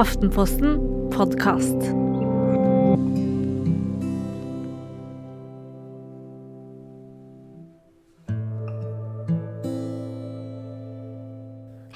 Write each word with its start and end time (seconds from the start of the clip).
Aftenposten 0.00 0.78
podkast. 1.12 1.82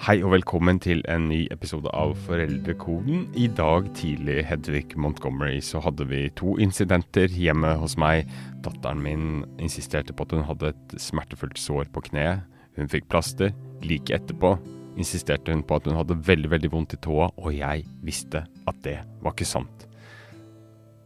Hei 0.04 0.18
og 0.20 0.34
velkommen 0.34 0.82
til 0.84 1.00
en 1.08 1.30
ny 1.30 1.46
episode 1.48 1.88
av 1.96 2.12
Foreldrekoden. 2.26 3.30
I 3.40 3.48
dag 3.48 3.88
tidlig, 3.96 4.42
Hedvig 4.50 4.98
Montgomery, 5.00 5.62
så 5.64 5.80
hadde 5.80 6.04
vi 6.12 6.26
to 6.36 6.58
incidenter 6.60 7.32
hjemme 7.32 7.72
hos 7.80 7.96
meg. 7.96 8.28
Datteren 8.68 9.00
min 9.00 9.26
insisterte 9.56 10.12
på 10.12 10.28
at 10.28 10.36
hun 10.36 10.44
hadde 10.52 10.74
et 10.76 11.00
smertefullt 11.00 11.56
sår 11.56 11.88
på 11.96 12.04
kneet. 12.12 12.44
Hun 12.76 12.92
fikk 12.92 13.08
plaster. 13.08 13.56
Like 13.80 14.12
etterpå 14.12 14.58
insisterte 15.00 15.52
hun 15.52 15.64
på 15.66 15.78
at 15.78 15.88
hun 15.88 15.96
hadde 15.98 16.16
veldig, 16.26 16.50
veldig 16.52 16.70
vondt 16.72 16.94
i 16.96 17.00
tåa, 17.02 17.30
og 17.36 17.50
jeg 17.56 17.84
visste 18.04 18.44
at 18.68 18.80
det 18.86 18.98
var 19.24 19.34
ikke 19.34 19.48
sant. 19.48 19.86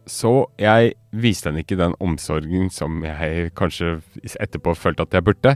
Så 0.09 0.31
jeg 0.57 0.95
viste 1.13 1.49
henne 1.51 1.61
ikke 1.61 1.77
den 1.77 1.93
omsorgen 2.01 2.69
som 2.73 3.03
jeg 3.05 3.51
kanskje 3.57 3.99
etterpå 4.41 4.73
følte 4.77 5.05
at 5.05 5.13
jeg 5.13 5.25
burde. 5.27 5.55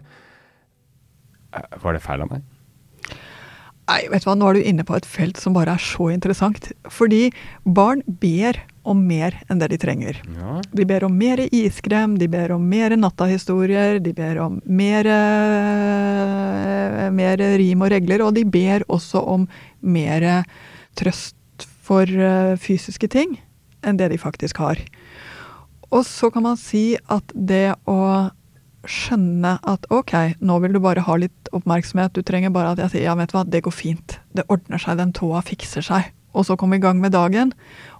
Eh, 1.53 1.77
Var 1.81 1.93
det 1.97 2.03
feil 2.05 2.21
av 2.25 2.29
meg? 2.35 2.43
Nei, 3.83 4.05
vet 4.11 4.23
du 4.23 4.29
hva, 4.29 4.35
nå 4.39 4.47
er 4.47 4.57
du 4.57 4.67
inne 4.69 4.85
på 4.87 4.95
et 4.95 5.07
felt 5.07 5.39
som 5.41 5.55
bare 5.55 5.75
er 5.75 5.83
så 5.83 6.07
interessant. 6.13 6.69
Fordi 6.91 7.27
barn 7.63 8.03
ber 8.07 8.61
om 8.87 8.99
mer 9.07 9.35
enn 9.51 9.59
det 9.59 9.69
de 9.73 9.79
trenger. 9.79 10.19
Ja. 10.37 10.57
De 10.75 10.85
ber 10.87 11.05
om 11.07 11.15
mer 11.19 11.41
iskrem, 11.45 12.17
de 12.19 12.27
ber 12.31 12.53
om 12.55 12.63
mer 12.67 12.95
nattahistorier, 12.99 13.99
de 14.03 14.13
ber 14.15 14.39
om 14.43 14.59
mer, 14.63 15.07
mer 17.15 17.43
rim 17.59 17.83
og 17.83 17.93
regler, 17.95 18.23
og 18.23 18.35
de 18.39 18.45
ber 18.47 18.85
også 18.91 19.23
om 19.35 19.47
mer 19.79 20.27
trøst 20.99 21.67
for 21.83 22.07
eh, 22.07 22.55
fysiske 22.59 23.09
ting 23.11 23.35
enn 23.83 23.99
det 23.99 24.13
de 24.13 24.19
faktisk 24.19 24.61
har. 24.63 24.79
Og 25.93 26.05
så 26.07 26.29
kan 26.33 26.45
man 26.45 26.59
si 26.59 26.93
at 27.11 27.33
det 27.35 27.75
å 27.89 27.99
skjønne 28.89 29.55
at 29.69 29.85
ok, 29.93 30.13
nå 30.43 30.57
vil 30.63 30.75
du 30.75 30.81
bare 30.83 31.05
ha 31.05 31.15
litt 31.19 31.51
oppmerksomhet, 31.55 32.15
du 32.15 32.25
trenger 32.25 32.51
bare 32.53 32.73
at 32.73 32.81
jeg 32.83 32.93
sier 32.93 33.07
ja, 33.07 33.15
vet 33.19 33.31
du 33.31 33.37
hva, 33.37 33.45
det 33.47 33.63
går 33.65 33.75
fint, 33.75 34.17
det 34.35 34.45
ordner 34.51 34.81
seg, 34.81 34.99
den 34.99 35.13
tåa 35.15 35.43
fikser 35.45 35.85
seg. 35.85 36.11
Og 36.33 36.47
så 36.47 36.57
komme 36.57 36.79
i 36.79 36.83
gang 36.83 36.97
med 36.99 37.13
dagen. 37.13 37.51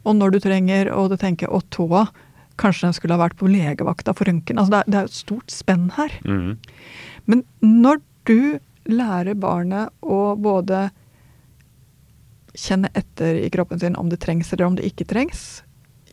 Og 0.04 0.18
når 0.18 0.34
du 0.34 0.40
trenger, 0.42 0.90
og 0.92 1.12
du 1.12 1.18
tenker 1.22 1.52
å, 1.54 1.62
tåa, 1.74 2.08
kanskje 2.60 2.88
den 2.88 2.96
skulle 2.98 3.18
ha 3.18 3.22
vært 3.22 3.38
på 3.40 3.50
legevakta 3.50 4.16
for 4.18 4.30
røntgen. 4.30 4.58
Altså 4.58 4.74
det 4.74 4.80
er, 4.82 4.90
det 4.90 5.00
er 5.00 5.10
et 5.10 5.20
stort 5.20 5.54
spenn 5.54 5.92
her. 5.98 6.16
Mm. 6.26 6.58
Men 7.30 7.46
når 7.62 8.02
du 8.28 8.58
lærer 8.90 9.38
barnet 9.40 9.94
å 10.02 10.34
både 10.40 10.88
kjenne 12.58 12.92
etter 12.98 13.40
i 13.42 13.50
kroppen 13.54 13.80
sin 13.82 13.96
om 13.98 14.10
det 14.12 14.22
trengs 14.26 14.52
eller 14.54 14.68
om 14.68 14.76
det 14.78 14.90
ikke 14.90 15.08
trengs, 15.10 15.64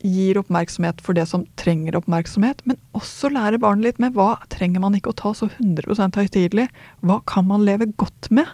gir 0.03 0.39
oppmerksomhet 0.41 1.01
for 1.03 1.17
det 1.17 1.27
som 1.29 1.45
trenger 1.59 1.97
oppmerksomhet, 1.99 2.63
men 2.69 2.79
også 2.97 3.31
lære 3.33 3.61
barnet 3.61 3.87
litt 3.87 4.01
med 4.03 4.17
hva 4.17 4.35
trenger 4.53 4.83
man 4.83 4.97
ikke 4.97 5.13
å 5.13 5.19
ta 5.21 5.33
så 5.37 5.49
100 5.49 6.17
høytidelig, 6.17 6.67
hva 7.05 7.21
kan 7.29 7.47
man 7.49 7.65
leve 7.67 7.91
godt 7.99 8.31
med? 8.33 8.49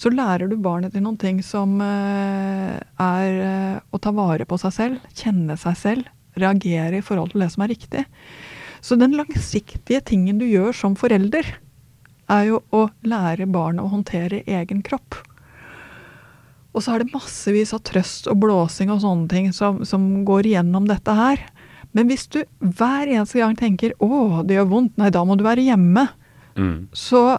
Så 0.00 0.10
lærer 0.10 0.48
du 0.48 0.56
barnet 0.60 0.94
til 0.94 1.04
noen 1.04 1.18
ting 1.20 1.42
som 1.44 1.76
eh, 1.84 2.78
er 2.80 3.42
eh, 3.46 3.76
å 3.92 4.00
ta 4.02 4.12
vare 4.16 4.46
på 4.48 4.58
seg 4.60 4.74
selv, 4.74 5.10
kjenne 5.14 5.58
seg 5.60 5.76
selv, 5.78 6.08
reagere 6.40 6.98
i 6.98 7.04
forhold 7.04 7.34
til 7.34 7.44
det 7.44 7.50
som 7.52 7.64
er 7.64 7.74
riktig. 7.74 8.06
Så 8.82 8.96
den 8.98 9.14
langsiktige 9.14 10.00
tingen 10.02 10.40
du 10.40 10.46
gjør 10.48 10.72
som 10.74 10.96
forelder, 10.98 11.46
er 12.32 12.48
jo 12.48 12.62
å 12.72 12.86
lære 13.04 13.50
barnet 13.52 13.84
å 13.84 13.92
håndtere 13.92 14.42
egen 14.48 14.80
kropp. 14.86 15.20
Og 16.72 16.82
så 16.82 16.94
er 16.94 17.02
det 17.02 17.12
massevis 17.12 17.74
av 17.76 17.82
trøst 17.84 18.26
og 18.32 18.38
blåsing 18.40 18.90
og 18.90 19.02
sånne 19.04 19.28
ting 19.28 19.50
som, 19.52 19.82
som 19.84 20.24
går 20.24 20.48
igjennom 20.48 20.86
dette 20.88 21.12
her. 21.12 21.42
Men 21.92 22.08
hvis 22.08 22.24
du 22.32 22.38
hver 22.60 23.10
eneste 23.12 23.42
gang 23.42 23.56
tenker 23.56 23.92
'å, 24.00 24.40
det 24.46 24.56
gjør 24.56 24.70
vondt', 24.70 24.96
nei, 24.96 25.10
da 25.10 25.24
må 25.24 25.36
du 25.36 25.44
være 25.44 25.64
hjemme, 25.66 26.08
Mm. 26.56 26.88
så 26.92 27.38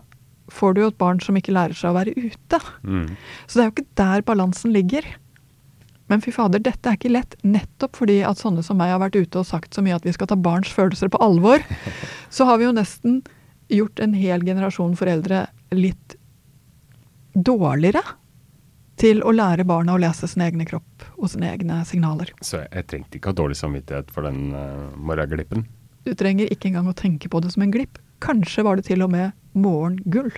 får 0.50 0.74
du 0.74 0.82
jo 0.82 0.88
et 0.88 0.98
barn 0.98 1.20
som 1.22 1.36
ikke 1.38 1.54
lærer 1.54 1.74
seg 1.78 1.92
å 1.92 1.98
være 2.00 2.14
ute. 2.18 2.60
Mm. 2.84 3.16
Så 3.46 3.54
det 3.54 3.62
er 3.62 3.68
jo 3.70 3.74
ikke 3.76 3.96
der 3.96 4.22
balansen 4.22 4.74
ligger. 4.74 5.06
Men 6.10 6.22
fy 6.22 6.32
fader, 6.32 6.60
dette 6.60 6.90
er 6.90 6.98
ikke 6.98 7.12
lett, 7.14 7.36
nettopp 7.44 7.96
fordi 7.96 8.24
at 8.26 8.38
sånne 8.38 8.64
som 8.64 8.78
meg 8.78 8.90
har 8.90 9.00
vært 9.00 9.16
ute 9.16 9.40
og 9.40 9.46
sagt 9.46 9.74
så 9.74 9.82
mye 9.86 9.96
at 9.96 10.04
vi 10.04 10.12
skal 10.12 10.28
ta 10.28 10.36
barns 10.36 10.68
følelser 10.74 11.10
på 11.10 11.22
alvor. 11.22 11.62
Så 12.34 12.46
har 12.46 12.58
vi 12.58 12.66
jo 12.66 12.74
nesten 12.74 13.22
gjort 13.70 14.00
en 14.04 14.14
hel 14.14 14.42
generasjon 14.42 14.98
foreldre 14.98 15.48
litt 15.72 16.18
dårligere 17.34 18.02
til 19.00 19.24
å 19.26 19.34
lære 19.34 19.66
barna 19.68 19.96
å 19.96 20.02
lese 20.02 20.28
sin 20.30 20.44
egen 20.46 20.64
kropp 20.70 21.06
og 21.18 21.32
sine 21.32 21.50
egne 21.50 21.82
signaler. 21.88 22.32
Så 22.46 22.64
jeg 22.64 22.88
trengte 22.90 23.18
ikke 23.18 23.32
ha 23.32 23.38
dårlig 23.38 23.58
samvittighet 23.60 24.12
for 24.14 24.28
den 24.28 24.54
uh, 24.54 24.94
morgenglippen. 24.98 25.66
Du 26.04 26.14
trenger 26.20 26.52
ikke 26.52 26.70
engang 26.70 26.90
å 26.92 26.98
tenke 26.98 27.32
på 27.32 27.42
det 27.44 27.54
som 27.54 27.66
en 27.66 27.74
glipp. 27.74 28.00
Kanskje 28.24 28.66
var 28.68 28.80
det 28.80 28.88
til 28.90 29.04
og 29.06 29.14
med 29.14 29.34
morgengull. 29.58 30.32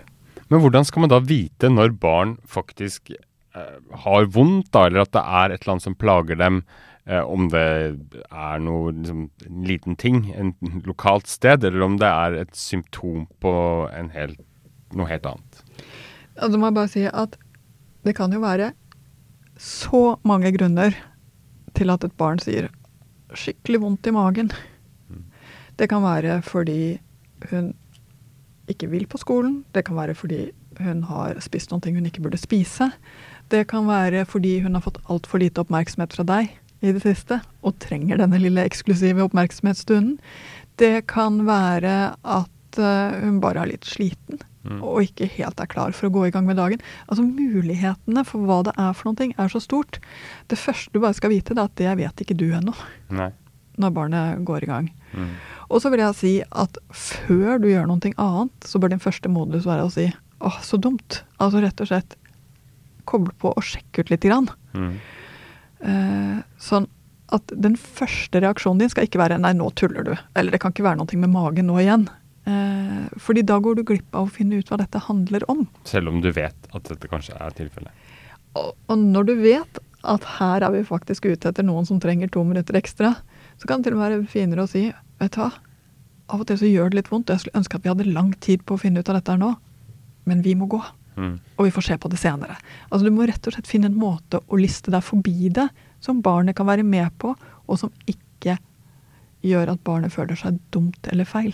Men 0.51 0.61
hvordan 0.61 0.85
skal 0.85 1.05
man 1.05 1.13
da 1.13 1.21
vite 1.25 1.71
når 1.73 1.95
barn 2.01 2.35
faktisk 2.45 3.11
uh, 3.57 3.79
har 4.05 4.27
vondt, 4.33 4.71
da, 4.75 4.87
eller 4.87 5.05
at 5.05 5.13
det 5.15 5.23
er 5.23 5.53
et 5.53 5.63
eller 5.63 5.75
annet 5.75 5.89
som 5.89 5.97
plager 5.99 6.39
dem? 6.39 6.63
Uh, 7.05 7.21
om 7.29 7.49
det 7.53 7.65
er 8.31 8.61
noe 8.65 8.93
liksom, 8.95 9.27
en 9.45 9.65
liten 9.69 9.97
ting, 10.01 10.23
en 10.33 10.55
lokalt 10.87 11.29
sted, 11.29 11.65
eller 11.65 11.85
om 11.85 11.99
det 12.01 12.09
er 12.09 12.39
et 12.45 12.55
symptom 12.57 13.27
på 13.43 13.53
en 13.93 14.09
helt, 14.15 14.39
noe 14.97 15.09
helt 15.09 15.27
annet. 15.29 15.65
Altså, 16.35 16.57
må 16.59 16.69
jeg 16.69 16.77
bare 16.77 16.91
si 16.91 17.03
at 17.09 17.37
det 18.05 18.13
kan 18.17 18.33
jo 18.33 18.41
være 18.43 18.71
så 19.57 20.17
mange 20.27 20.51
grunner 20.53 20.95
til 21.75 21.91
at 21.91 22.03
et 22.05 22.17
barn 22.19 22.41
sier 22.43 22.69
skikkelig 23.35 23.81
vondt 23.81 24.07
i 24.07 24.13
magen. 24.15 24.51
Det 25.75 25.89
kan 25.91 26.03
være 26.05 26.39
fordi 26.45 26.97
hun 27.49 27.73
ikke 28.71 28.89
vil 28.91 29.07
på 29.09 29.19
skolen. 29.21 29.63
Det 29.75 29.85
kan 29.87 29.97
være 29.97 30.15
fordi 30.15 30.49
hun 30.79 31.03
har 31.09 31.39
spist 31.43 31.71
noen 31.71 31.83
ting 31.83 31.97
hun 31.97 32.07
ikke 32.07 32.23
burde 32.23 32.39
spise. 32.39 32.91
Det 33.51 33.65
kan 33.71 33.87
være 33.87 34.25
fordi 34.29 34.59
hun 34.63 34.77
har 34.77 34.85
fått 34.85 35.01
altfor 35.09 35.41
lite 35.41 35.65
oppmerksomhet 35.65 36.15
fra 36.15 36.25
deg 36.27 36.53
i 36.85 36.91
det 36.93 37.01
siste, 37.01 37.39
og 37.65 37.79
trenger 37.81 38.19
denne 38.19 38.37
lille 38.41 38.65
eksklusive 38.67 39.23
oppmerksomhetsstunden. 39.25 40.19
Det 40.77 41.07
kan 41.09 41.45
være 41.47 42.15
at 42.21 42.79
eh, 42.81 43.23
hun 43.23 43.39
bare 43.41 43.63
er 43.63 43.71
litt 43.71 43.87
sliten 43.87 44.41
Mm. 44.65 44.79
og 44.81 45.03
ikke 45.05 45.27
helt 45.29 45.59
er 45.61 45.69
klar 45.69 45.93
for 45.93 46.09
å 46.09 46.13
gå 46.13 46.25
i 46.25 46.31
gang 46.33 46.47
med 46.47 46.57
dagen. 46.57 46.81
Altså 47.05 47.21
Mulighetene 47.25 48.23
for 48.25 48.45
hva 48.47 48.63
det 48.65 48.73
er 48.81 48.93
for 48.97 49.13
ting, 49.17 49.35
er 49.37 49.51
så 49.51 49.61
stort. 49.61 49.99
Det 50.49 50.57
første 50.57 50.89
du 50.93 51.01
bare 51.03 51.17
skal 51.17 51.33
vite, 51.33 51.53
det 51.53 51.61
er 51.61 51.69
at 51.69 51.77
det 51.81 51.97
vet 52.01 52.23
ikke 52.25 52.37
du 52.39 52.47
ennå, 52.49 52.73
Nei. 53.13 53.29
når 53.77 53.93
barnet 53.93 54.45
går 54.47 54.65
i 54.65 54.71
gang. 54.71 54.91
Mm. 55.13 55.31
Og 55.69 55.81
så 55.81 55.91
vil 55.93 56.01
jeg 56.01 56.17
si 56.17 56.33
at 56.49 56.77
før 56.89 57.61
du 57.61 57.69
gjør 57.69 57.89
noe 57.89 58.13
annet, 58.17 58.65
så 58.65 58.81
bør 58.81 58.95
din 58.95 59.03
første 59.03 59.29
modus 59.29 59.69
være 59.69 59.85
å 59.85 59.93
si 59.93 60.09
åh, 60.45 60.59
så 60.61 60.77
dumt. 60.81 61.21
Altså 61.41 61.61
rett 61.63 61.81
og 61.81 61.89
slett 61.89 62.17
koble 63.05 63.33
på 63.37 63.53
og 63.53 63.65
sjekke 63.65 64.01
ut 64.01 64.11
lite 64.11 64.29
grann. 64.29 64.49
Mm. 64.73 64.93
Eh, 65.85 66.37
sånn 66.57 66.89
at 67.33 67.53
den 67.53 67.77
første 67.77 68.41
reaksjonen 68.41 68.83
din 68.83 68.91
skal 68.91 69.07
ikke 69.07 69.21
være 69.21 69.37
'nei, 69.41 69.53
nå 69.53 69.69
tuller 69.77 70.03
du', 70.05 70.17
eller 70.35 70.51
'det 70.51 70.61
kan 70.61 70.71
ikke 70.73 70.85
være 70.85 70.97
noe 70.97 71.17
med 71.17 71.29
magen 71.29 71.67
nå 71.67 71.77
igjen'. 71.81 72.09
Eh, 72.45 73.05
fordi 73.17 73.41
da 73.41 73.57
går 73.59 73.79
du 73.79 73.83
glipp 73.87 74.15
av 74.15 74.27
å 74.27 74.33
finne 74.33 74.59
ut 74.61 74.69
hva 74.69 74.77
dette 74.81 75.01
handler 75.07 75.45
om. 75.51 75.65
Selv 75.89 76.13
om 76.13 76.21
du 76.21 76.29
vet 76.33 76.69
at 76.71 76.91
dette 76.91 77.09
kanskje 77.09 77.37
er 77.41 77.55
tilfellet. 77.57 78.03
Og, 78.55 78.73
og 78.87 78.97
når 79.01 79.29
du 79.29 79.35
vet 79.41 79.79
at 80.05 80.27
her 80.37 80.63
er 80.63 80.73
vi 80.75 80.83
faktisk 80.85 81.25
ute 81.25 81.49
etter 81.49 81.65
noen 81.65 81.87
som 81.89 81.99
trenger 82.01 82.29
to 82.31 82.43
minutter 82.45 82.77
ekstra, 82.77 83.15
så 83.57 83.69
kan 83.69 83.81
det 83.81 83.89
til 83.89 83.97
og 83.97 84.01
med 84.01 84.11
være 84.11 84.29
finere 84.29 84.65
å 84.65 84.69
si 84.69 84.87
vet 84.91 85.33
du 85.33 85.41
hva, 85.41 85.49
av 86.33 86.41
og 86.41 86.49
til 86.49 86.59
så 86.59 86.69
gjør 86.69 86.91
det 86.91 86.99
litt 86.99 87.09
vondt, 87.11 87.29
og 87.29 87.35
jeg 87.35 87.45
skulle 87.45 87.61
ønske 87.61 87.77
at 87.77 87.85
vi 87.85 87.91
hadde 87.91 88.13
lang 88.13 88.31
tid 88.41 88.63
på 88.65 88.77
å 88.77 88.81
finne 88.81 89.01
ut 89.01 89.09
av 89.09 89.19
dette 89.19 89.33
her 89.33 89.41
nå, 89.41 89.51
men 90.29 90.41
vi 90.45 90.55
må 90.57 90.69
gå. 90.69 90.81
Mm. 91.15 91.35
Og 91.55 91.67
vi 91.67 91.73
får 91.73 91.85
se 91.87 91.97
på 92.01 92.11
det 92.11 92.19
senere. 92.19 92.57
Altså 92.89 93.07
Du 93.07 93.13
må 93.15 93.27
rett 93.29 93.47
og 93.47 93.55
slett 93.55 93.69
finne 93.69 93.87
en 93.91 93.99
måte 93.99 94.41
å 94.45 94.59
liste 94.59 94.91
deg 94.93 95.05
forbi 95.05 95.51
det, 95.53 95.69
som 96.03 96.21
barnet 96.25 96.57
kan 96.57 96.67
være 96.69 96.85
med 96.85 97.13
på, 97.21 97.33
og 97.65 97.81
som 97.81 97.93
ikke 98.09 98.57
gjør 99.45 99.75
at 99.75 99.85
barnet 99.85 100.13
føler 100.13 100.37
seg 100.39 100.59
dumt 100.73 101.13
eller 101.13 101.29
feil. 101.29 101.53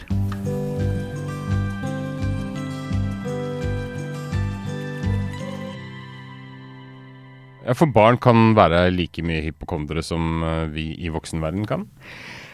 Ja, 7.61 7.75
for 7.77 7.91
barn 7.93 8.17
kan 8.21 8.55
være 8.57 8.87
like 8.93 9.21
mye 9.25 9.43
hypokondere 9.45 10.01
som 10.05 10.41
eh, 10.43 10.69
vi 10.73 10.85
i 10.97 11.11
voksenverden 11.13 11.67
kan. 11.69 11.85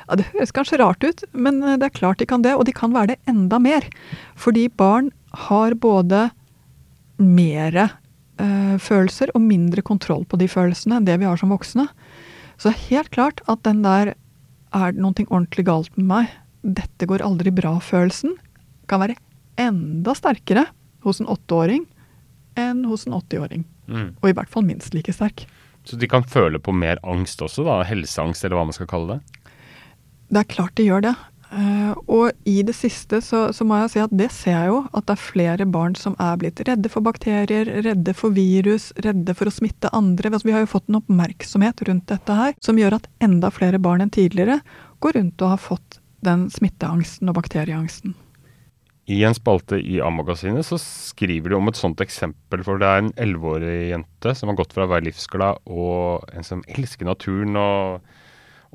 Ja, 0.07 0.18
Det 0.19 0.27
høres 0.33 0.51
kanskje 0.56 0.81
rart 0.81 1.04
ut, 1.04 1.24
men 1.31 1.62
eh, 1.63 1.77
det 1.80 1.88
er 1.88 2.00
klart 2.00 2.19
de 2.19 2.27
kan 2.27 2.44
det, 2.44 2.56
og 2.56 2.68
de 2.68 2.75
kan 2.75 2.95
være 2.95 3.13
det 3.13 3.19
enda 3.31 3.59
mer. 3.59 3.88
Fordi 4.36 4.68
barn 4.68 5.12
har 5.48 5.77
både 5.80 6.27
mere 7.18 7.89
øh, 8.42 8.75
følelser 8.83 9.31
og 9.33 9.42
mindre 9.42 9.81
kontroll 9.81 10.25
på 10.27 10.39
de 10.42 10.50
følelsene 10.51 11.00
enn 11.00 11.07
det 11.07 11.19
vi 11.21 11.30
har 11.30 11.39
som 11.39 11.56
voksne. 11.56 11.88
Så 12.57 12.69
det 12.69 12.75
er 12.75 12.88
helt 12.92 13.13
klart 13.15 13.42
at 13.48 13.63
den 13.63 13.83
der 13.86 14.13
er 14.75 14.92
det 14.92 15.00
noe 15.00 15.15
ordentlig 15.30 15.63
galt 15.69 15.94
med 15.95 16.09
meg, 16.09 16.33
dette 16.68 17.07
går 17.07 17.24
aldri 17.24 17.54
bra-følelsen, 17.56 18.36
kan 18.92 19.00
være 19.00 19.15
enda 19.62 20.13
sterkere 20.18 20.65
hos 21.06 21.21
en 21.21 21.30
åtteåring 21.31 21.86
enn 22.59 22.83
hos 22.89 23.07
en 23.07 23.15
80-åring. 23.18 23.63
Mm. 23.88 24.09
Og 24.19 24.30
i 24.30 24.36
hvert 24.36 24.51
fall 24.51 24.68
minst 24.68 24.98
like 24.98 25.13
sterk. 25.15 25.45
Så 25.88 25.95
de 25.95 26.09
kan 26.12 26.25
føle 26.27 26.59
på 26.59 26.74
mer 26.75 27.00
angst 27.07 27.42
også, 27.44 27.63
da? 27.68 27.80
Helseangst, 27.88 28.44
eller 28.44 28.59
hva 28.59 28.68
man 28.68 28.75
skal 28.75 28.89
kalle 28.92 29.18
det? 29.18 29.42
Det 30.27 30.42
er 30.42 30.51
klart 30.51 30.75
de 30.75 30.88
gjør 30.89 31.06
det. 31.07 31.15
Uh, 31.48 31.94
og 32.12 32.33
i 32.44 32.57
det 32.68 32.74
siste 32.75 33.21
så, 33.24 33.45
så, 33.56 33.63
må 33.63 33.77
jeg 33.80 33.92
si 33.94 34.01
at 34.04 34.12
det 34.19 34.27
ser 34.36 34.51
jeg 34.51 34.71
jo, 34.74 34.81
at 34.92 35.06
det 35.07 35.13
er 35.15 35.21
flere 35.30 35.68
barn 35.71 35.95
som 35.95 36.18
er 36.19 36.36
blitt 36.42 36.59
redde 36.68 36.92
for 36.92 37.06
bakterier, 37.06 37.69
redde 37.86 38.15
for 38.18 38.36
virus, 38.36 38.89
redde 39.06 39.36
for 39.38 39.48
å 39.48 39.56
smitte 39.56 39.94
andre. 39.95 40.33
Altså, 40.33 40.50
vi 40.50 40.57
har 40.57 40.65
jo 40.65 40.74
fått 40.74 40.92
en 40.92 41.00
oppmerksomhet 41.00 41.86
rundt 41.88 42.12
dette 42.12 42.36
her 42.42 42.57
som 42.59 42.80
gjør 42.81 43.00
at 43.00 43.07
enda 43.24 43.51
flere 43.56 43.80
barn 43.80 44.04
enn 44.04 44.12
tidligere 44.12 44.59
går 45.00 45.15
rundt 45.21 45.45
og 45.45 45.56
har 45.56 45.63
fått 45.69 46.01
den 46.27 46.50
smitteangsten 46.51 47.31
og 47.31 47.39
bakterieangsten. 47.39 48.18
I 49.07 49.21
en 49.24 49.36
spalte 49.38 49.80
i 49.80 50.01
A-magasinet 50.04 50.68
så 50.68 50.75
skriver 50.81 51.54
de 51.54 51.56
om 51.56 51.71
et 51.71 51.80
sånt 51.80 52.01
eksempel, 52.04 52.63
for 52.65 52.81
det 52.81 52.88
er 52.88 53.04
en 53.04 53.13
elleveårig 53.15 53.92
jente 53.94 54.33
som 54.36 54.51
har 54.51 54.57
gått 54.59 54.75
fra 54.75 54.83
å 54.83 54.92
være 54.92 55.07
livsglad 55.07 55.62
og 55.71 56.27
en 56.36 56.48
som 56.48 56.65
elsker 56.75 57.07
naturen 57.07 57.56
og 57.62 58.09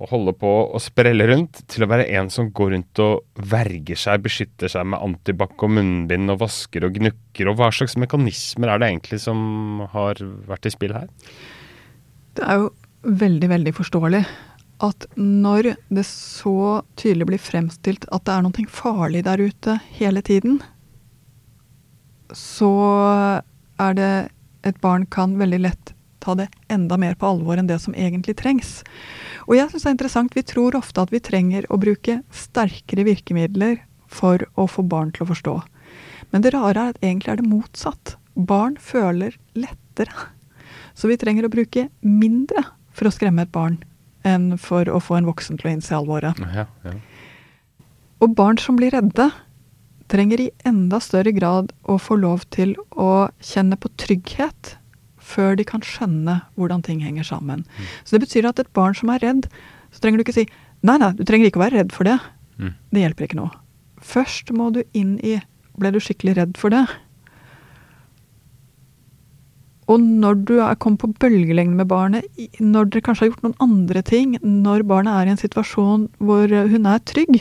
og 0.01 0.09
holder 0.11 0.37
på 0.41 0.51
å 0.73 0.81
sprelle 0.83 1.27
rundt, 1.29 1.61
til 1.71 1.85
å 1.85 1.89
være 1.91 2.09
en 2.17 2.31
som 2.33 2.49
går 2.55 2.73
rundt 2.75 3.01
og 3.05 3.43
verger 3.53 3.99
seg, 3.99 4.23
beskytter 4.25 4.73
seg 4.73 4.87
med 4.89 5.03
antibac 5.05 5.53
og 5.63 5.75
munnbind 5.77 6.33
og 6.33 6.41
vasker 6.43 6.87
og 6.89 6.97
gnukker. 6.97 7.51
Og 7.51 7.59
hva 7.61 7.69
slags 7.75 7.99
mekanismer 8.01 8.73
er 8.73 8.81
det 8.81 8.89
egentlig 8.89 9.21
som 9.23 9.85
har 9.93 10.23
vært 10.49 10.67
i 10.67 10.73
spill 10.75 10.97
her? 10.97 11.11
Det 12.39 12.47
er 12.49 12.63
jo 12.63 12.73
veldig, 13.03 13.51
veldig 13.53 13.75
forståelig 13.77 14.23
at 14.83 15.07
når 15.17 15.75
det 15.95 16.05
så 16.09 16.83
tydelig 16.99 17.29
blir 17.31 17.43
fremstilt 17.43 18.07
at 18.11 18.25
det 18.27 18.35
er 18.35 18.45
noe 18.45 18.69
farlig 18.71 19.25
der 19.29 19.41
ute 19.41 19.79
hele 19.95 20.23
tiden, 20.27 20.59
så 22.35 22.73
er 23.83 23.99
det 23.99 24.13
et 24.67 24.79
barn 24.83 25.07
kan 25.07 25.37
veldig 25.39 25.61
lett 25.63 25.93
ta 26.23 26.35
det 26.39 26.49
enda 26.71 26.97
mer 26.99 27.17
på 27.19 27.27
alvor 27.27 27.59
enn 27.59 27.71
det 27.71 27.81
som 27.83 27.95
egentlig 27.99 28.37
trengs. 28.39 28.81
Og 29.49 29.57
jeg 29.59 29.71
syns 29.71 29.85
det 29.85 29.91
er 29.91 29.97
interessant, 29.97 30.37
vi 30.37 30.47
tror 30.47 30.79
ofte 30.79 31.03
at 31.03 31.15
vi 31.15 31.23
trenger 31.23 31.67
å 31.71 31.81
bruke 31.83 32.21
sterkere 32.31 33.07
virkemidler 33.09 33.81
for 34.07 34.45
å 34.55 34.69
få 34.71 34.85
barn 34.87 35.11
til 35.15 35.27
å 35.27 35.33
forstå. 35.33 35.57
Men 36.31 36.45
det 36.45 36.55
rare 36.55 36.77
er 36.77 36.95
at 36.95 37.03
egentlig 37.03 37.33
er 37.33 37.43
det 37.43 37.51
motsatt. 37.51 38.17
Barn 38.35 38.79
føler 38.81 39.35
lettere. 39.59 40.31
Så 40.95 41.11
vi 41.11 41.19
trenger 41.21 41.49
å 41.49 41.53
bruke 41.53 41.89
mindre 42.07 42.65
for 42.95 43.09
å 43.09 43.15
skremme 43.15 43.45
et 43.45 43.53
barn 43.53 43.81
enn 44.29 44.53
for 44.61 44.89
å 44.89 45.01
få 45.03 45.19
en 45.19 45.29
voksen 45.29 45.59
til 45.61 45.71
å 45.71 45.73
innse 45.77 45.97
alvoret. 45.97 46.39
Ja, 46.55 46.67
ja. 46.87 46.95
Og 48.23 48.37
barn 48.39 48.61
som 48.61 48.77
blir 48.79 48.95
redde, 48.95 49.31
trenger 50.13 50.43
i 50.45 50.51
enda 50.69 51.01
større 51.03 51.33
grad 51.35 51.73
å 51.89 51.97
få 51.99 52.19
lov 52.21 52.45
til 52.55 52.75
å 52.91 53.29
kjenne 53.43 53.79
på 53.81 53.91
trygghet 53.99 54.77
før 55.23 55.57
de 55.59 55.65
kan 55.67 55.83
skjønne 55.87 56.41
hvordan 56.59 56.85
ting 56.87 57.01
henger 57.03 57.27
sammen. 57.27 57.65
Mm. 57.65 57.89
Så 58.05 58.17
det 58.17 58.27
betyr 58.27 58.51
at 58.51 58.61
et 58.61 58.73
barn 58.77 58.95
som 58.99 59.11
er 59.15 59.23
redd, 59.25 59.49
så 59.95 60.03
trenger 60.03 60.21
du 60.21 60.27
ikke 60.27 60.37
si 60.37 60.47
nei, 60.83 60.99
nei, 60.99 61.13
du 61.17 61.25
trenger 61.27 61.49
ikke 61.49 61.63
å 61.63 61.65
være 61.65 61.81
redd 61.81 61.95
for 61.95 62.09
det. 62.09 62.19
Mm. 62.59 62.75
Det 62.93 63.05
hjelper 63.05 63.29
ikke 63.29 63.41
noe. 63.41 63.55
Først 64.03 64.51
må 64.55 64.71
du 64.75 64.83
inn 64.99 65.17
i 65.23 65.39
ble 65.79 65.93
du 65.95 66.01
skikkelig 66.03 66.37
redd 66.37 66.59
for 66.61 66.75
det? 66.75 66.85
Og 69.91 69.99
når 70.01 70.43
du 70.47 70.55
er 70.63 70.79
kommet 70.79 71.03
på 71.03 71.11
bølgelengde 71.25 71.81
med 71.81 71.91
barnet, 71.91 72.27
når 72.63 72.91
dere 72.93 73.05
kanskje 73.05 73.27
har 73.27 73.33
gjort 73.33 73.47
noen 73.47 73.63
andre 73.65 74.03
ting, 74.07 74.37
når 74.43 74.87
barnet 74.87 75.15
er 75.17 75.31
i 75.31 75.35
en 75.35 75.41
situasjon 75.41 76.07
hvor 76.23 76.53
hun 76.71 76.87
er 76.87 77.03
trygg, 77.09 77.41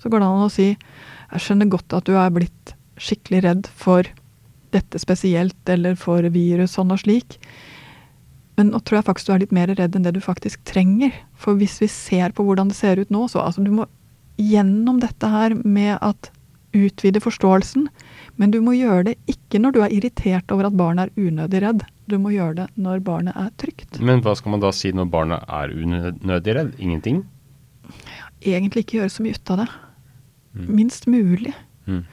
så 0.00 0.10
går 0.10 0.22
det 0.22 0.30
an 0.30 0.46
å 0.46 0.52
si 0.52 0.70
jeg 0.70 1.44
skjønner 1.44 1.70
godt 1.70 1.94
at 1.94 2.08
du 2.08 2.16
er 2.18 2.32
blitt 2.34 2.72
skikkelig 3.00 3.42
redd 3.44 3.68
for 3.78 4.08
dette 4.74 4.98
spesielt, 5.02 5.60
eller 5.70 5.96
for 5.98 6.26
virus 6.34 6.74
sånn 6.76 6.90
og 6.94 7.02
slik. 7.02 7.38
Men 8.58 8.72
nå 8.74 8.80
tror 8.82 9.00
jeg 9.00 9.06
faktisk 9.06 9.30
du 9.30 9.34
er 9.36 9.42
litt 9.44 9.54
mer 9.56 9.70
redd 9.72 9.96
enn 9.96 10.04
det 10.04 10.14
du 10.16 10.20
faktisk 10.22 10.62
trenger. 10.68 11.14
For 11.38 11.58
hvis 11.58 11.78
vi 11.82 11.88
ser 11.90 12.34
på 12.36 12.44
hvordan 12.46 12.70
det 12.70 12.78
ser 12.78 13.00
ut 13.00 13.14
nå, 13.14 13.24
så 13.30 13.42
altså 13.44 13.64
du 13.64 13.70
må 13.72 13.86
gjennom 14.40 15.00
dette 15.02 15.30
her 15.30 15.54
med 15.62 15.96
at 16.00 16.30
utvide 16.76 17.22
forståelsen. 17.22 17.88
Men 18.40 18.52
du 18.54 18.60
må 18.64 18.72
gjøre 18.72 19.10
det 19.10 19.16
ikke 19.28 19.60
når 19.60 19.74
du 19.76 19.82
er 19.84 19.92
irritert 19.92 20.52
over 20.54 20.70
at 20.70 20.76
barnet 20.76 21.10
er 21.10 21.28
unødig 21.28 21.60
redd. 21.60 21.84
Du 22.08 22.16
må 22.18 22.32
gjøre 22.32 22.62
det 22.62 22.68
når 22.80 23.02
barnet 23.04 23.36
er 23.36 23.50
trygt. 23.60 24.00
Men 24.00 24.22
hva 24.24 24.32
skal 24.38 24.54
man 24.54 24.62
da 24.62 24.72
si 24.74 24.94
når 24.96 25.10
barnet 25.12 25.44
er 25.44 25.74
unødig 25.76 26.56
redd? 26.56 26.70
Ingenting? 26.80 27.24
Egentlig 28.40 28.86
ikke 28.86 29.02
gjøre 29.02 29.12
så 29.12 29.26
mye 29.26 29.36
ut 29.36 29.52
av 29.52 29.60
det. 29.60 29.68
Mm. 30.56 30.70
Minst 30.78 31.10
mulig. 31.10 31.52
Mm. 31.84 32.04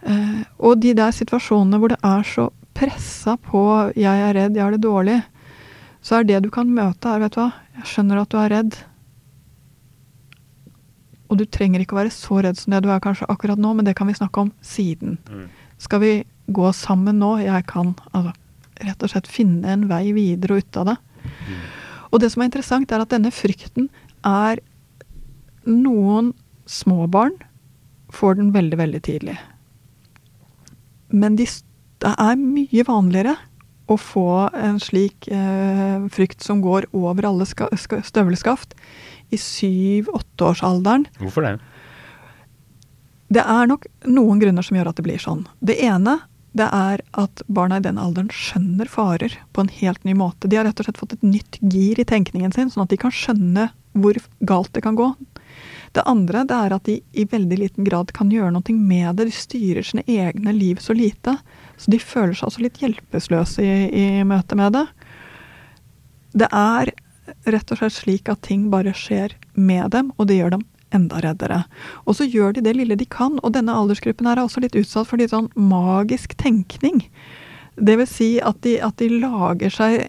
Uh, 0.00 0.40
og 0.58 0.80
de 0.82 0.96
der 0.96 1.14
situasjonene 1.14 1.78
hvor 1.78 1.92
det 1.92 2.00
er 2.02 2.26
så 2.26 2.48
pressa 2.74 3.36
på 3.36 3.92
'jeg 3.94 4.26
er 4.26 4.34
redd, 4.34 4.56
jeg 4.56 4.64
har 4.64 4.72
det 4.72 4.82
dårlig', 4.82 5.22
så 6.02 6.20
er 6.20 6.24
det 6.24 6.42
du 6.42 6.50
kan 6.50 6.66
møte, 6.66 7.08
er 7.08 7.20
vet 7.20 7.34
du 7.34 7.40
hva, 7.40 7.52
jeg 7.76 7.84
skjønner 7.84 8.20
at 8.20 8.30
du 8.32 8.38
er 8.40 8.50
redd. 8.50 8.76
Og 11.28 11.38
du 11.38 11.44
trenger 11.44 11.80
ikke 11.80 11.94
å 11.94 12.00
være 12.00 12.10
så 12.10 12.40
redd 12.42 12.58
som 12.58 12.72
det 12.72 12.82
du 12.82 12.90
er 12.90 13.02
kanskje 13.04 13.28
akkurat 13.28 13.60
nå, 13.60 13.74
men 13.74 13.84
det 13.84 13.94
kan 13.96 14.08
vi 14.08 14.16
snakke 14.16 14.40
om 14.40 14.52
siden. 14.64 15.18
Mm. 15.30 15.48
Skal 15.80 16.02
vi 16.02 16.12
gå 16.50 16.72
sammen 16.76 17.20
nå? 17.22 17.36
Jeg 17.42 17.66
kan 17.70 17.94
altså, 18.12 18.34
rett 18.80 19.04
og 19.04 19.12
slett 19.12 19.30
finne 19.30 19.72
en 19.72 19.86
vei 19.90 20.10
videre 20.16 20.58
og 20.58 20.64
ut 20.64 20.80
av 20.80 20.90
det. 20.90 20.96
Mm. 21.24 21.62
Og 22.10 22.22
det 22.22 22.32
som 22.32 22.42
er 22.42 22.50
interessant, 22.50 22.92
er 22.92 23.04
at 23.04 23.12
denne 23.12 23.32
frykten 23.34 23.90
er 24.26 24.62
Noen 25.68 26.32
små 26.64 27.04
barn 27.12 27.34
får 28.10 28.38
den 28.38 28.48
veldig, 28.54 28.78
veldig 28.80 29.00
tidlig. 29.04 29.34
Men 31.12 31.36
de, 31.36 31.44
det 32.00 32.12
er 32.16 32.40
mye 32.40 32.86
vanligere 32.88 33.34
å 33.90 33.96
få 34.00 34.48
en 34.56 34.78
slik 34.82 35.28
eh, 35.28 36.06
frykt 36.14 36.44
som 36.46 36.62
går 36.64 36.88
over 36.96 37.28
alle 37.28 37.46
ska, 37.46 37.68
ska, 37.78 38.00
støvelskaft 38.06 38.72
i 39.34 39.38
syv-åtteårsalderen. 39.38 41.08
Hvorfor 41.20 41.46
det? 41.46 41.54
Det 43.30 43.42
er 43.46 43.68
nok 43.70 43.86
noen 44.10 44.40
grunner 44.42 44.66
som 44.66 44.76
gjør 44.76 44.90
at 44.90 44.98
det 44.98 45.06
blir 45.06 45.22
sånn. 45.22 45.44
Det 45.62 45.78
ene 45.86 46.18
det 46.58 46.66
er 46.74 47.02
at 47.14 47.42
barna 47.46 47.78
i 47.78 47.84
den 47.84 47.98
alderen 48.00 48.30
skjønner 48.34 48.88
farer 48.90 49.36
på 49.54 49.62
en 49.62 49.70
helt 49.70 50.02
ny 50.04 50.16
måte. 50.18 50.48
De 50.50 50.58
har 50.58 50.66
rett 50.66 50.80
og 50.82 50.88
slett 50.88 50.98
fått 50.98 51.14
et 51.14 51.26
nytt 51.26 51.60
gir 51.62 52.00
i 52.00 52.06
tenkningen 52.06 52.50
sin, 52.50 52.72
sånn 52.72 52.88
at 52.88 52.90
de 52.90 52.98
kan 52.98 53.14
skjønne 53.14 53.68
hvor 53.94 54.18
galt 54.46 54.72
det 54.74 54.82
kan 54.82 54.98
gå. 54.98 55.12
Det 55.94 56.02
andre 56.10 56.42
det 56.46 56.56
er 56.56 56.74
at 56.74 56.90
de 56.90 56.96
i 57.14 57.26
veldig 57.30 57.58
liten 57.58 57.86
grad 57.86 58.10
kan 58.14 58.30
gjøre 58.34 58.50
noe 58.54 58.74
med 58.74 59.20
det. 59.20 59.28
De 59.30 59.34
styrer 59.34 59.86
sine 59.86 60.02
egne 60.10 60.54
liv 60.54 60.82
så 60.82 60.94
lite. 60.94 61.36
Så 61.78 61.94
de 61.94 62.02
føler 62.02 62.34
seg 62.34 62.50
også 62.50 62.66
litt 62.66 62.82
hjelpeløse 62.82 63.62
i, 63.62 63.86
i 63.94 64.26
møte 64.26 64.58
med 64.58 64.74
det. 64.74 64.84
Det 66.34 66.50
er 66.50 66.90
rett 67.46 67.70
og 67.70 67.78
slett 67.78 67.94
slik 67.94 68.30
at 68.30 68.42
ting 68.42 68.68
bare 68.74 68.94
skjer 68.94 69.36
med 69.54 69.90
dem, 69.94 70.10
og 70.18 70.26
det 70.26 70.42
gjør 70.42 70.58
dem 70.58 70.66
enda 70.94 71.20
reddere. 71.24 71.64
Og 72.04 72.18
så 72.18 72.26
gjør 72.28 72.56
de 72.56 72.64
det 72.66 72.76
lille 72.78 72.96
de 72.98 73.06
kan, 73.08 73.38
og 73.42 73.54
denne 73.54 73.74
aldersgruppen 73.76 74.28
er 74.30 74.42
også 74.42 74.62
litt 74.64 74.78
utsatt 74.78 75.08
for 75.10 75.20
litt 75.20 75.34
sånn 75.34 75.50
magisk 75.54 76.36
tenkning. 76.40 77.04
Det 77.80 77.96
vil 78.00 78.08
si 78.10 78.30
at 78.44 78.60
de, 78.66 78.76
at 78.82 78.98
de 79.00 79.08
lager 79.22 79.72
seg 79.72 80.08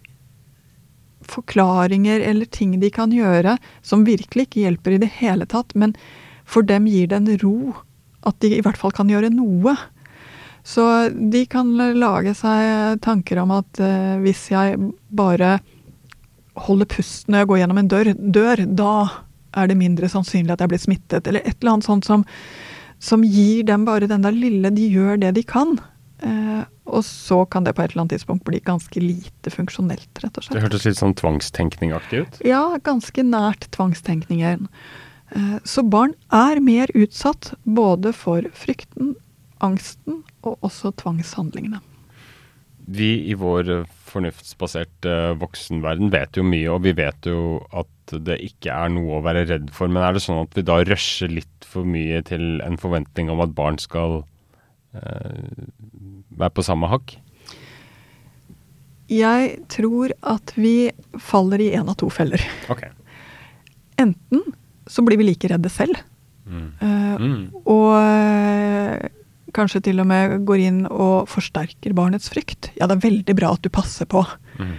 forklaringer 1.32 2.20
eller 2.26 2.50
ting 2.50 2.74
de 2.82 2.90
kan 2.92 3.14
gjøre 3.14 3.56
som 3.86 4.06
virkelig 4.08 4.48
ikke 4.48 4.66
hjelper 4.66 4.96
i 4.96 5.02
det 5.04 5.12
hele 5.22 5.48
tatt, 5.48 5.76
men 5.78 5.94
for 6.44 6.66
dem 6.68 6.90
gir 6.90 7.12
det 7.12 7.22
en 7.22 7.34
ro 7.44 7.74
at 8.28 8.38
de 8.44 8.56
i 8.58 8.62
hvert 8.64 8.78
fall 8.78 8.94
kan 8.94 9.10
gjøre 9.10 9.32
noe. 9.34 9.76
Så 10.68 10.84
de 11.10 11.46
kan 11.50 11.70
lage 11.98 12.36
seg 12.38 13.02
tanker 13.02 13.42
om 13.42 13.54
at 13.56 13.82
eh, 13.82 14.18
hvis 14.22 14.50
jeg 14.52 14.78
bare 15.10 15.60
holder 16.68 16.90
pusten 16.92 17.34
når 17.34 17.44
jeg 17.44 17.50
går 17.50 17.62
gjennom 17.62 17.80
en 17.82 17.90
dør, 17.90 18.12
dør, 18.20 18.64
da 18.68 18.94
er 19.58 19.72
det 19.72 19.80
mindre 19.80 20.10
sannsynlig 20.12 20.56
at 20.56 20.64
jeg 20.64 20.74
blir 20.74 20.82
smittet, 20.82 21.28
eller 21.28 21.44
et 21.46 21.58
eller 21.60 21.76
annet 21.76 21.88
sånt 21.88 22.08
som, 22.08 22.26
som 23.00 23.24
gir 23.26 23.66
dem 23.68 23.86
bare 23.88 24.10
den 24.10 24.26
der 24.26 24.36
lille 24.36 24.72
De 24.76 24.88
gjør 24.94 25.20
det 25.22 25.34
de 25.40 25.44
kan. 25.48 25.76
Eh, 26.22 26.64
og 26.92 27.06
så 27.08 27.44
kan 27.50 27.66
det 27.66 27.74
på 27.76 27.84
et 27.84 27.94
eller 27.94 28.04
annet 28.04 28.18
tidspunkt 28.18 28.46
bli 28.46 28.60
ganske 28.64 29.02
lite 29.02 29.54
funksjonelt, 29.54 30.10
rett 30.22 30.38
og 30.38 30.46
slett. 30.46 30.58
Det 30.58 30.66
hørtes 30.66 30.88
litt 30.90 31.00
sånn 31.00 31.16
tvangstenkningaktig 31.18 32.26
ut? 32.26 32.42
Ja, 32.46 32.64
ganske 32.86 33.26
nært 33.26 33.70
tvangstenkningen. 33.76 34.68
Eh, 35.32 35.56
så 35.64 35.86
barn 35.88 36.14
er 36.36 36.62
mer 36.64 36.92
utsatt 36.98 37.54
både 37.64 38.14
for 38.16 38.46
frykten, 38.58 39.16
angsten 39.64 40.22
og 40.46 40.60
også 40.66 40.94
tvangshandlingene. 41.02 41.82
Vi 42.92 43.14
i 43.30 43.38
vår 43.38 43.86
fornuftsbaserte 44.12 45.16
voksenverden 45.42 46.12
vet 46.14 46.38
jo 46.38 46.44
mye, 46.46 46.68
og 46.74 46.84
vi 46.86 46.94
vet 46.98 47.28
jo 47.30 47.62
at 47.72 48.16
det 48.28 48.38
ikke 48.44 48.74
er 48.74 48.92
noe 48.94 49.18
å 49.18 49.24
være 49.26 49.46
redd 49.50 49.72
for. 49.76 49.92
Men 49.92 50.04
er 50.06 50.18
det 50.18 50.24
sånn 50.26 50.44
at 50.44 50.56
vi 50.58 50.66
da 50.68 50.82
rusher 50.84 51.32
litt 51.32 51.68
for 51.68 51.88
mye 51.88 52.22
til 52.28 52.60
en 52.66 52.78
forventning 52.82 53.32
om 53.32 53.44
at 53.44 53.56
barn 53.56 53.80
skal 53.82 54.22
eh, 54.98 55.68
være 56.36 56.56
på 56.58 56.66
samme 56.68 56.92
hakk? 56.92 57.16
Jeg 59.12 59.56
tror 59.72 60.14
at 60.24 60.54
vi 60.56 60.92
faller 61.20 61.64
i 61.64 61.72
én 61.76 61.90
av 61.92 61.98
to 62.00 62.08
feller. 62.12 62.44
Okay. 62.72 62.92
Enten 64.00 64.46
så 64.88 65.04
blir 65.06 65.20
vi 65.20 65.28
like 65.32 65.50
redde 65.52 65.72
selv. 65.72 66.00
Mm. 66.48 66.70
Uh, 66.82 67.16
mm. 67.20 67.42
Og 67.70 67.90
uh, 67.96 69.21
kanskje 69.56 69.82
til 69.88 70.00
og 70.04 70.08
med 70.10 70.38
går 70.48 70.64
inn 70.68 70.80
og 70.88 71.28
forsterker 71.32 71.94
barnets 71.98 72.30
frykt. 72.32 72.72
Ja, 72.80 72.88
det 72.88 72.98
er 73.00 73.06
veldig 73.10 73.36
bra 73.38 73.52
at 73.56 73.62
du 73.66 73.70
passer 73.74 74.06
på. 74.10 74.24
Mm. 74.60 74.74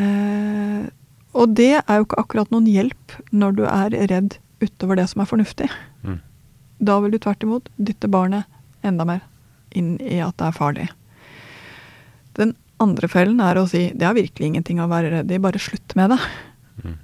Eh, 0.00 0.88
Og 1.34 1.52
det 1.54 1.72
er 1.86 1.96
jo 2.00 2.06
ikke 2.08 2.18
akkurat 2.24 2.50
noen 2.50 2.66
hjelp 2.66 3.12
når 3.30 3.52
du 3.58 3.62
er 3.70 3.94
redd 4.10 4.38
utover 4.60 4.98
det 4.98 5.06
som 5.12 5.22
er 5.22 5.28
fornuftig. 5.30 5.68
Mm. 6.02 6.18
Da 6.82 6.96
vil 7.00 7.12
du 7.14 7.18
tvert 7.22 7.44
imot 7.46 7.68
dytte 7.78 8.08
barnet 8.10 8.44
enda 8.82 9.04
mer 9.06 9.20
inn 9.76 9.94
i 10.02 10.18
at 10.24 10.34
det 10.40 10.48
er 10.48 10.56
farlig. 10.56 10.88
Den 12.34 12.56
andre 12.82 13.06
fellen 13.12 13.40
er 13.44 13.60
å 13.60 13.66
si 13.68 13.90
det 13.94 14.06
har 14.08 14.16
virkelig 14.16 14.48
ingenting 14.50 14.80
å 14.82 14.88
være 14.90 15.10
redd 15.14 15.30
i, 15.30 15.38
bare 15.38 15.60
slutt 15.62 15.94
med 15.98 16.10
det. 16.14 16.18
Mm. 16.82 16.96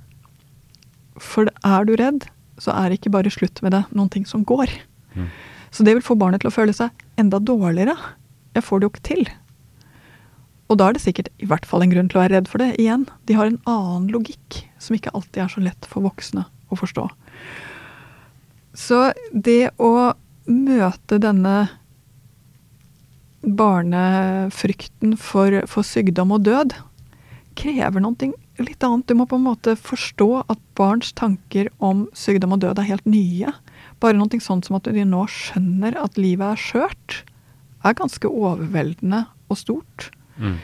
For 1.23 1.51
er 1.63 1.85
du 1.87 1.95
redd, 2.01 2.27
så 2.59 2.73
er 2.75 2.95
ikke 2.97 3.13
bare 3.15 3.31
slutt 3.33 3.61
med 3.63 3.77
det 3.77 3.85
noen 3.95 4.11
ting 4.13 4.25
som 4.29 4.43
går. 4.49 4.73
Mm. 5.15 5.29
Så 5.71 5.87
det 5.87 5.97
vil 5.97 6.05
få 6.05 6.17
barnet 6.19 6.43
til 6.43 6.51
å 6.51 6.55
føle 6.55 6.75
seg 6.77 6.95
enda 7.21 7.41
dårligere. 7.43 7.97
Jeg 8.57 8.65
får 8.65 8.81
det 8.81 8.87
jo 8.87 8.93
ikke 8.95 9.09
til. 9.11 9.27
Og 10.67 10.81
da 10.81 10.89
er 10.89 10.97
det 10.97 11.05
sikkert 11.05 11.31
i 11.39 11.47
hvert 11.47 11.67
fall 11.69 11.85
en 11.85 11.93
grunn 11.93 12.09
til 12.11 12.19
å 12.19 12.25
være 12.25 12.39
redd 12.39 12.51
for 12.51 12.63
det. 12.63 12.73
Igjen, 12.83 13.07
de 13.29 13.37
har 13.39 13.51
en 13.51 13.61
annen 13.71 14.09
logikk 14.15 14.63
som 14.83 14.97
ikke 14.97 15.13
alltid 15.15 15.45
er 15.45 15.53
så 15.53 15.63
lett 15.63 15.89
for 15.89 16.07
voksne 16.07 16.47
å 16.73 16.79
forstå. 16.79 17.07
Så 18.77 19.03
det 19.33 19.73
å 19.79 19.93
møte 20.47 21.21
denne 21.23 21.57
barnefrykten 23.47 25.15
for, 25.21 25.63
for 25.71 25.87
sykdom 25.87 26.35
og 26.35 26.45
død 26.49 26.75
krever 27.57 28.03
noe 28.03 28.33
litt 28.59 28.85
annet. 28.85 29.07
Du 29.07 29.15
må 29.17 29.27
på 29.29 29.39
en 29.39 29.47
måte 29.47 29.77
forstå 29.79 30.29
at 30.51 30.61
barns 30.79 31.13
tanker 31.17 31.71
om 31.79 32.07
sykdom 32.17 32.57
og 32.57 32.65
død 32.65 32.83
er 32.83 32.91
helt 32.91 33.07
nye. 33.09 33.55
Bare 34.03 34.19
noe 34.19 34.41
sånt 34.43 34.69
som 34.69 34.79
at 34.79 34.89
de 34.93 35.05
nå 35.09 35.25
skjønner 35.31 35.97
at 36.01 36.19
livet 36.21 36.57
er 36.57 36.61
skjørt, 36.61 37.21
er 37.87 37.97
ganske 37.97 38.29
overveldende 38.29 39.25
og 39.53 39.61
stort. 39.61 40.11
Mm. 40.37 40.59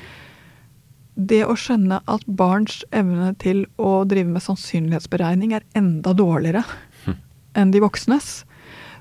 Det 1.29 1.43
å 1.45 1.57
skjønne 1.59 2.01
at 2.09 2.25
barns 2.27 2.81
evne 2.93 3.33
til 3.41 3.67
å 3.81 4.03
drive 4.09 4.33
med 4.33 4.45
sannsynlighetsberegning 4.45 5.53
er 5.57 5.67
enda 5.79 6.15
dårligere 6.17 6.65
mm. 7.07 7.19
enn 7.61 7.75
de 7.75 7.83
voksnes. 7.85 8.43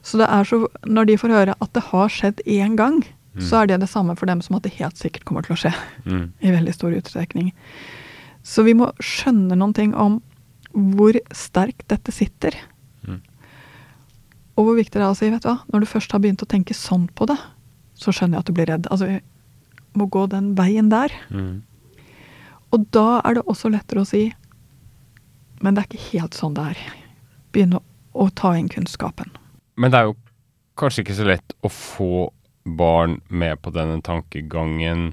Så 0.01 0.19
det 0.19 0.27
er 0.27 0.47
så, 0.47 0.65
når 0.87 1.11
de 1.11 1.17
får 1.21 1.35
høre 1.35 1.57
at 1.61 1.73
det 1.77 1.87
har 1.91 2.11
skjedd 2.11 2.43
én 2.49 2.75
gang, 2.79 3.01
så 3.39 3.61
er 3.61 3.69
det 3.69 3.79
det 3.83 3.87
samme 3.87 4.17
for 4.19 4.27
dem 4.27 4.41
som 4.43 4.57
at 4.57 4.65
det 4.65 4.73
helt 4.75 4.99
sikkert 4.99 5.23
kommer 5.27 5.45
til 5.45 5.55
å 5.55 5.61
skje. 5.61 5.71
Mm. 6.03 6.25
I 6.45 6.55
veldig 6.57 6.73
stor 6.75 6.95
utstrekning. 6.97 7.53
Så 8.43 8.65
vi 8.67 8.75
må 8.75 8.89
skjønne 8.99 9.55
noen 9.55 9.75
ting 9.77 9.95
om 9.95 10.19
hvor 10.71 11.15
sterkt 11.35 11.87
dette 11.91 12.13
sitter. 12.15 12.55
Og 14.59 14.67
hvor 14.67 14.77
viktig 14.77 14.97
det 14.97 15.05
er 15.05 15.11
å 15.11 15.17
si, 15.17 15.29
vet 15.31 15.43
du 15.45 15.49
hva, 15.49 15.59
når 15.71 15.83
du 15.83 15.89
først 15.89 16.13
har 16.13 16.21
begynt 16.23 16.43
å 16.43 16.49
tenke 16.49 16.75
sånn 16.77 17.07
på 17.15 17.27
det, 17.29 17.37
så 17.95 18.13
skjønner 18.13 18.37
jeg 18.37 18.43
at 18.43 18.49
du 18.49 18.55
blir 18.57 18.69
redd. 18.69 18.89
Altså, 18.91 19.07
vi 19.07 19.99
må 19.99 20.07
gå 20.11 20.25
den 20.31 20.51
veien 20.57 20.89
der. 20.91 21.13
Mm. 21.29 21.61
Og 22.71 22.85
da 22.95 23.21
er 23.21 23.37
det 23.37 23.47
også 23.51 23.71
lettere 23.71 24.03
å 24.03 24.07
si 24.07 24.29
Men 25.61 25.75
det 25.75 25.81
er 25.81 25.87
ikke 25.89 26.05
helt 26.15 26.33
sånn 26.33 26.55
det 26.57 26.63
er. 26.71 26.77
Begynne 27.53 27.77
å, 27.77 27.83
å 28.23 28.29
ta 28.33 28.55
inn 28.57 28.69
kunnskapen. 28.71 29.29
Men 29.77 29.93
det 29.93 29.99
er 29.99 30.07
jo 30.09 30.15
kanskje 30.79 31.03
ikke 31.03 31.17
så 31.19 31.27
lett 31.27 31.53
å 31.61 31.69
få 31.69 32.13
barn 32.63 33.19
med 33.27 33.61
på 33.61 33.73
denne 33.75 33.99
tankegangen, 34.01 35.11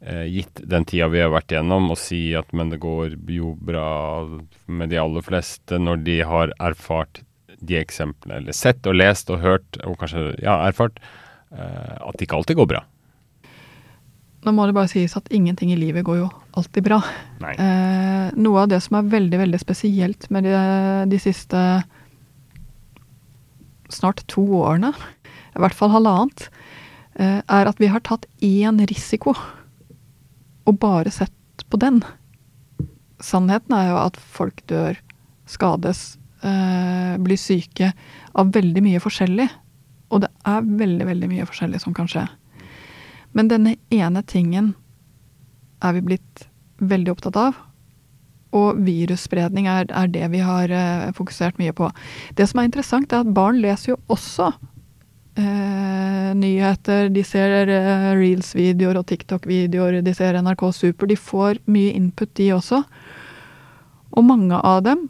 eh, 0.00 0.28
gitt 0.30 0.62
den 0.62 0.86
tida 0.86 1.08
vi 1.10 1.22
har 1.24 1.32
vært 1.34 1.50
igjennom, 1.50 1.90
og 1.90 1.98
si 1.98 2.20
at 2.38 2.52
men 2.54 2.70
det 2.70 2.78
går 2.82 3.16
jo 3.34 3.56
bra 3.58 4.22
med 4.66 4.90
de 4.90 5.00
aller 5.02 5.26
fleste 5.26 5.78
når 5.82 6.04
de 6.06 6.16
har 6.26 6.54
erfart 6.62 7.22
de 7.60 7.78
eksemplene, 7.80 8.40
eller 8.40 8.56
sett 8.56 8.86
og 8.88 8.96
lest 8.96 9.30
og 9.32 9.42
hørt, 9.44 9.80
og 9.84 9.98
kanskje 10.00 10.30
ja, 10.42 10.56
erfart, 10.68 11.00
eh, 11.52 11.96
at 12.00 12.16
det 12.16 12.26
ikke 12.26 12.40
alltid 12.40 12.60
går 12.60 12.70
bra. 12.72 12.84
Nå 14.40 14.54
må 14.56 14.64
det 14.64 14.76
bare 14.76 14.88
sies 14.88 15.12
at 15.18 15.28
ingenting 15.36 15.72
i 15.74 15.76
livet 15.76 16.04
går 16.06 16.22
jo 16.22 16.28
alltid 16.56 16.86
bra. 16.86 17.02
Eh, 17.44 18.30
noe 18.40 18.62
av 18.62 18.70
det 18.72 18.80
som 18.80 18.96
er 18.96 19.10
veldig 19.12 19.40
veldig 19.42 19.60
spesielt 19.60 20.30
med 20.32 20.48
de, 20.48 20.54
de 21.12 21.18
siste 21.20 21.60
snart 23.92 24.22
to 24.30 24.44
årene, 24.62 24.94
i 25.52 25.60
hvert 25.60 25.76
fall 25.76 25.92
halvannet, 25.92 26.46
eh, 27.18 27.40
er 27.42 27.68
at 27.68 27.82
vi 27.82 27.90
har 27.92 28.00
tatt 28.06 28.24
én 28.40 28.80
risiko 28.88 29.34
og 30.68 30.78
bare 30.80 31.12
sett 31.12 31.66
på 31.68 31.80
den. 31.82 32.00
Sannheten 33.20 33.76
er 33.76 33.90
jo 33.90 33.98
at 34.00 34.16
folk 34.16 34.62
dør, 34.70 34.96
skades, 35.50 36.16
eh, 36.42 37.16
blir 37.22 37.40
syke 37.40 37.92
av 38.38 38.52
veldig 38.54 38.84
mye 38.84 39.00
forskjellig. 39.02 39.48
Og 40.10 40.24
det 40.24 40.30
er 40.48 40.66
veldig, 40.66 41.06
veldig 41.06 41.30
mye 41.30 41.48
forskjellig 41.48 41.80
som 41.82 41.94
kan 41.96 42.08
skje. 42.10 42.26
Men 43.36 43.50
denne 43.50 43.76
ene 43.94 44.22
tingen 44.26 44.72
er 45.84 45.94
vi 45.96 46.06
blitt 46.10 46.46
veldig 46.82 47.14
opptatt 47.14 47.38
av. 47.38 47.60
Og 48.56 48.80
virusspredning 48.82 49.68
er, 49.70 49.86
er 49.94 50.10
det 50.10 50.26
vi 50.32 50.42
har 50.42 50.72
eh, 50.74 51.12
fokusert 51.14 51.60
mye 51.60 51.74
på. 51.76 51.90
Det 52.34 52.48
som 52.50 52.60
er 52.60 52.68
interessant, 52.70 53.12
er 53.12 53.22
at 53.22 53.34
barn 53.34 53.60
leser 53.62 53.92
jo 53.92 54.00
også 54.10 54.48
eh, 55.38 56.32
nyheter. 56.34 57.12
De 57.14 57.22
ser 57.26 57.70
eh, 57.70 58.10
reels-videoer 58.18 58.98
og 58.98 59.06
TikTok-videoer, 59.12 60.00
de 60.02 60.16
ser 60.16 60.40
NRK 60.42 60.66
Super. 60.74 61.10
De 61.10 61.18
får 61.18 61.62
mye 61.70 61.94
input, 61.94 62.32
de 62.34 62.50
også. 62.56 62.82
Og 64.18 64.26
mange 64.26 64.58
av 64.66 64.82
dem 64.88 65.06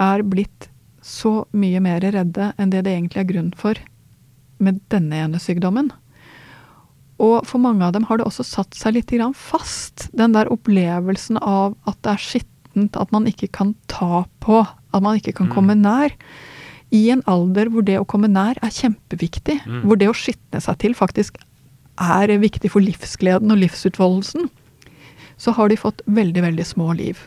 er 0.00 0.22
blitt 0.26 0.68
så 1.04 1.44
mye 1.52 1.82
mer 1.84 2.00
redde 2.00 2.52
enn 2.58 2.72
det 2.72 2.84
det 2.86 2.94
egentlig 2.94 3.20
er 3.20 3.28
grunn 3.28 3.52
for 3.58 3.78
med 4.62 4.80
denne 4.92 5.18
ene 5.26 5.40
sykdommen. 5.42 5.90
Og 7.22 7.44
for 7.46 7.62
mange 7.62 7.84
av 7.86 7.92
dem 7.94 8.06
har 8.08 8.18
det 8.18 8.26
også 8.26 8.44
satt 8.46 8.74
seg 8.74 8.96
litt 8.96 9.12
fast. 9.36 10.08
Den 10.12 10.32
der 10.32 10.50
opplevelsen 10.50 11.38
av 11.38 11.76
at 11.86 12.00
det 12.02 12.12
er 12.12 12.22
skittent, 12.24 12.96
at 12.96 13.12
man 13.12 13.26
ikke 13.26 13.48
kan 13.52 13.74
ta 13.86 14.24
på, 14.40 14.66
at 14.92 15.02
man 15.02 15.16
ikke 15.20 15.34
kan 15.34 15.48
Mm. 15.48 15.54
komme 15.54 15.74
nær. 15.74 16.10
I 16.90 17.10
en 17.10 17.22
alder 17.26 17.66
hvor 17.70 17.84
det 17.84 17.98
å 17.98 18.06
komme 18.06 18.28
nær 18.28 18.56
er 18.62 18.70
kjempeviktig. 18.70 19.60
Mm. 19.66 19.82
Hvor 19.82 19.98
det 19.98 20.08
å 20.08 20.14
skitne 20.14 20.60
seg 20.60 20.78
til 20.78 20.94
faktisk 20.94 21.36
er 21.98 22.26
viktig 22.38 22.70
for 22.70 22.80
livsgleden 22.80 23.50
og 23.50 23.58
livsutfoldelsen. 23.58 24.50
Så 25.38 25.52
har 25.54 25.68
de 25.68 25.76
fått 25.76 26.02
veldig, 26.06 26.42
veldig 26.42 26.66
små 26.66 26.96
liv. 26.96 27.18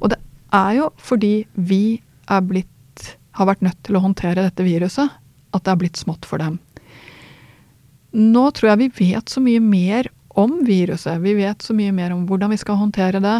Og 0.00 0.10
det 0.10 0.18
er 0.54 0.72
jo 0.78 0.90
fordi 1.00 1.34
vi 1.54 2.00
er 2.30 2.42
blitt, 2.46 3.16
har 3.38 3.48
vært 3.50 3.64
nødt 3.64 3.80
til 3.86 3.98
å 3.98 4.04
håndtere 4.04 4.46
dette 4.46 4.66
viruset, 4.66 5.10
at 5.50 5.64
det 5.66 5.72
er 5.72 5.80
blitt 5.80 6.00
smått 6.00 6.26
for 6.28 6.42
dem. 6.42 6.58
Nå 8.10 8.48
tror 8.54 8.72
jeg 8.72 8.82
vi 8.82 9.12
vet 9.12 9.30
så 9.30 9.42
mye 9.42 9.62
mer 9.62 10.10
om 10.38 10.60
viruset. 10.66 11.20
Vi 11.22 11.34
vet 11.38 11.62
så 11.62 11.74
mye 11.76 11.94
mer 11.94 12.14
om 12.14 12.26
hvordan 12.26 12.50
vi 12.50 12.58
skal 12.60 12.80
håndtere 12.80 13.22
det. 13.22 13.38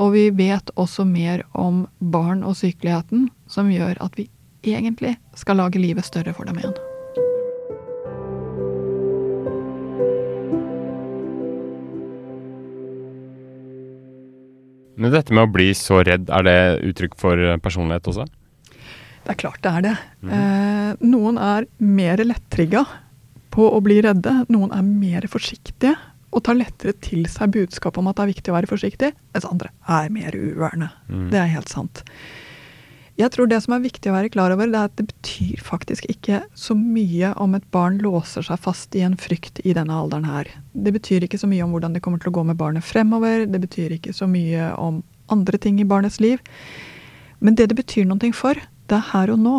Og 0.00 0.14
vi 0.14 0.28
vet 0.34 0.72
også 0.80 1.04
mer 1.08 1.44
om 1.52 1.84
barn 1.98 2.42
og 2.44 2.56
sykeligheten, 2.58 3.28
som 3.46 3.72
gjør 3.72 4.00
at 4.04 4.16
vi 4.18 4.28
egentlig 4.64 5.16
skal 5.36 5.60
lage 5.60 5.80
livet 5.80 6.08
større 6.08 6.34
for 6.36 6.48
dem 6.48 6.60
igjen. 6.60 6.91
Men 15.02 15.10
dette 15.10 15.34
med 15.34 15.48
å 15.48 15.50
bli 15.50 15.72
så 15.74 16.00
redd, 16.06 16.30
er 16.30 16.46
det 16.46 16.58
uttrykk 16.92 17.16
for 17.18 17.40
eh, 17.40 17.58
personlighet 17.62 18.06
også? 18.12 18.28
Det 19.22 19.34
er 19.34 19.38
klart 19.38 19.62
det 19.64 19.72
er 19.72 19.86
det. 19.88 19.96
eh, 20.30 20.92
noen 21.02 21.38
er 21.42 21.66
mer 21.82 22.22
lettrigga 22.22 22.84
på 23.52 23.66
å 23.66 23.80
bli 23.84 23.98
redde. 24.06 24.34
Noen 24.52 24.72
er 24.74 24.86
mer 24.86 25.26
forsiktige 25.30 25.96
og 26.32 26.44
tar 26.46 26.56
lettere 26.56 26.94
til 27.04 27.26
seg 27.28 27.52
budskapet 27.52 28.00
om 28.00 28.08
at 28.08 28.16
det 28.16 28.24
er 28.24 28.32
viktig 28.32 28.52
å 28.52 28.56
være 28.56 28.70
forsiktig, 28.70 29.10
mens 29.34 29.48
andre 29.48 29.68
er 29.90 30.08
mer 30.14 30.36
uværende. 30.38 30.88
Mm. 31.10 31.26
Det 31.34 31.40
er 31.42 31.50
helt 31.52 31.72
sant. 31.72 32.04
Jeg 33.20 33.28
tror 33.34 33.48
det 33.50 33.58
som 33.60 33.74
er 33.76 33.82
viktig 33.84 34.08
å 34.08 34.14
være 34.14 34.30
klar 34.32 34.54
over, 34.54 34.70
det 34.72 34.78
er 34.78 34.88
at 34.88 34.94
det 34.96 35.04
betyr 35.10 35.60
faktisk 35.60 36.06
ikke 36.08 36.38
så 36.56 36.72
mye 36.78 37.34
om 37.42 37.52
et 37.58 37.66
barn 37.74 37.98
låser 38.00 38.46
seg 38.46 38.60
fast 38.64 38.96
i 38.96 39.02
en 39.04 39.18
frykt 39.20 39.60
i 39.68 39.74
denne 39.76 39.92
alderen 39.92 40.24
her. 40.24 40.48
Det 40.72 40.94
betyr 40.94 41.26
ikke 41.26 41.40
så 41.40 41.50
mye 41.50 41.64
om 41.66 41.74
hvordan 41.74 41.92
det 41.92 42.00
kommer 42.04 42.22
til 42.22 42.32
å 42.32 42.36
gå 42.38 42.46
med 42.48 42.56
barnet 42.60 42.86
fremover. 42.86 43.44
Det 43.44 43.60
betyr 43.66 43.98
ikke 43.98 44.14
så 44.16 44.28
mye 44.30 44.70
om 44.80 45.02
andre 45.32 45.60
ting 45.60 45.80
i 45.80 45.88
barnets 45.88 46.22
liv. 46.24 46.40
Men 47.44 47.58
det 47.58 47.68
det 47.68 47.76
betyr 47.76 48.08
noe 48.08 48.32
for, 48.32 48.56
det 48.88 48.96
er 48.96 49.10
her 49.12 49.32
og 49.34 49.42
nå. 49.44 49.58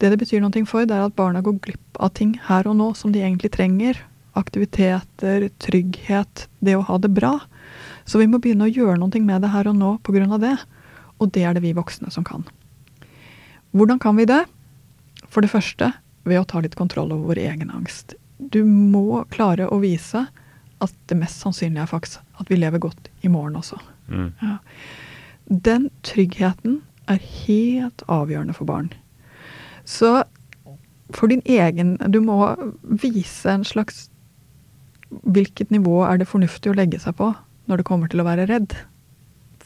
Det 0.00 0.08
det 0.14 0.20
betyr 0.22 0.40
noe 0.40 0.64
for, 0.64 0.88
det 0.88 0.96
er 0.96 1.04
at 1.04 1.16
barna 1.18 1.42
går 1.44 1.58
glipp 1.60 2.00
av 2.00 2.14
ting 2.16 2.38
her 2.46 2.64
og 2.70 2.78
nå 2.80 2.94
som 2.96 3.12
de 3.12 3.20
egentlig 3.20 3.52
trenger. 3.52 3.98
Aktiviteter, 4.40 5.50
trygghet, 5.60 6.46
det 6.64 6.78
å 6.78 6.86
ha 6.88 6.96
det 6.96 7.12
bra. 7.12 7.34
Så 8.08 8.22
vi 8.22 8.30
må 8.30 8.40
begynne 8.40 8.70
å 8.70 8.72
gjøre 8.72 8.96
noe 8.96 9.20
med 9.20 9.44
det 9.44 9.52
her 9.52 9.68
og 9.68 9.76
nå 9.76 9.98
pga. 10.00 10.38
det. 10.38 10.56
Og 11.20 11.28
det 11.30 11.44
er 11.44 11.52
det 11.52 11.62
vi 11.62 11.76
voksne 11.76 12.08
som 12.10 12.24
kan. 12.24 12.48
Hvordan 13.70 14.00
kan 14.02 14.16
vi 14.16 14.26
det? 14.28 14.44
For 15.30 15.44
det 15.44 15.52
første 15.52 15.92
ved 16.28 16.40
å 16.40 16.46
ta 16.48 16.60
litt 16.62 16.76
kontroll 16.78 17.12
over 17.14 17.32
vår 17.32 17.42
egen 17.44 17.70
angst. 17.74 18.14
Du 18.38 18.64
må 18.64 19.22
klare 19.32 19.68
å 19.68 19.80
vise 19.82 20.26
at 20.80 20.94
det 21.12 21.18
mest 21.20 21.42
sannsynlige 21.42 21.84
er 21.84 21.90
faktisk 21.90 22.40
at 22.40 22.50
vi 22.50 22.58
lever 22.58 22.80
godt 22.82 23.10
i 23.22 23.30
morgen 23.32 23.58
også. 23.60 23.78
Mm. 24.08 24.30
Ja. 24.40 24.56
Den 25.50 25.88
tryggheten 26.06 26.80
er 27.10 27.20
helt 27.20 28.04
avgjørende 28.08 28.56
for 28.56 28.68
barn. 28.68 28.90
Så 29.84 30.22
for 31.10 31.26
din 31.26 31.42
egen 31.42 31.96
Du 32.12 32.20
må 32.22 32.54
vise 33.02 33.50
en 33.50 33.64
slags 33.66 34.08
Hvilket 35.10 35.72
nivå 35.74 36.04
er 36.06 36.20
det 36.20 36.28
fornuftig 36.30 36.70
å 36.70 36.76
legge 36.78 37.00
seg 37.02 37.16
på 37.18 37.32
når 37.66 37.80
det 37.80 37.86
kommer 37.88 38.10
til 38.10 38.22
å 38.22 38.26
være 38.28 38.44
redd? 38.46 38.76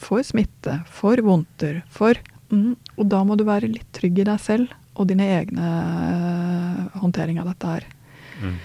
for 0.05 0.25
smitte, 0.27 0.81
for 0.91 1.21
vondter, 1.25 1.83
for 1.93 2.19
mm, 2.55 2.73
Og 2.99 3.11
da 3.11 3.21
må 3.27 3.37
du 3.39 3.45
være 3.49 3.71
litt 3.71 3.91
trygg 3.97 4.23
i 4.23 4.29
deg 4.29 4.41
selv 4.43 4.73
og 4.95 5.09
dine 5.11 5.27
egne 5.27 5.69
uh, 5.69 6.99
håndtering 7.03 7.41
av 7.43 7.49
dette 7.51 7.71
her. 7.73 7.87
Mm. 8.39 8.59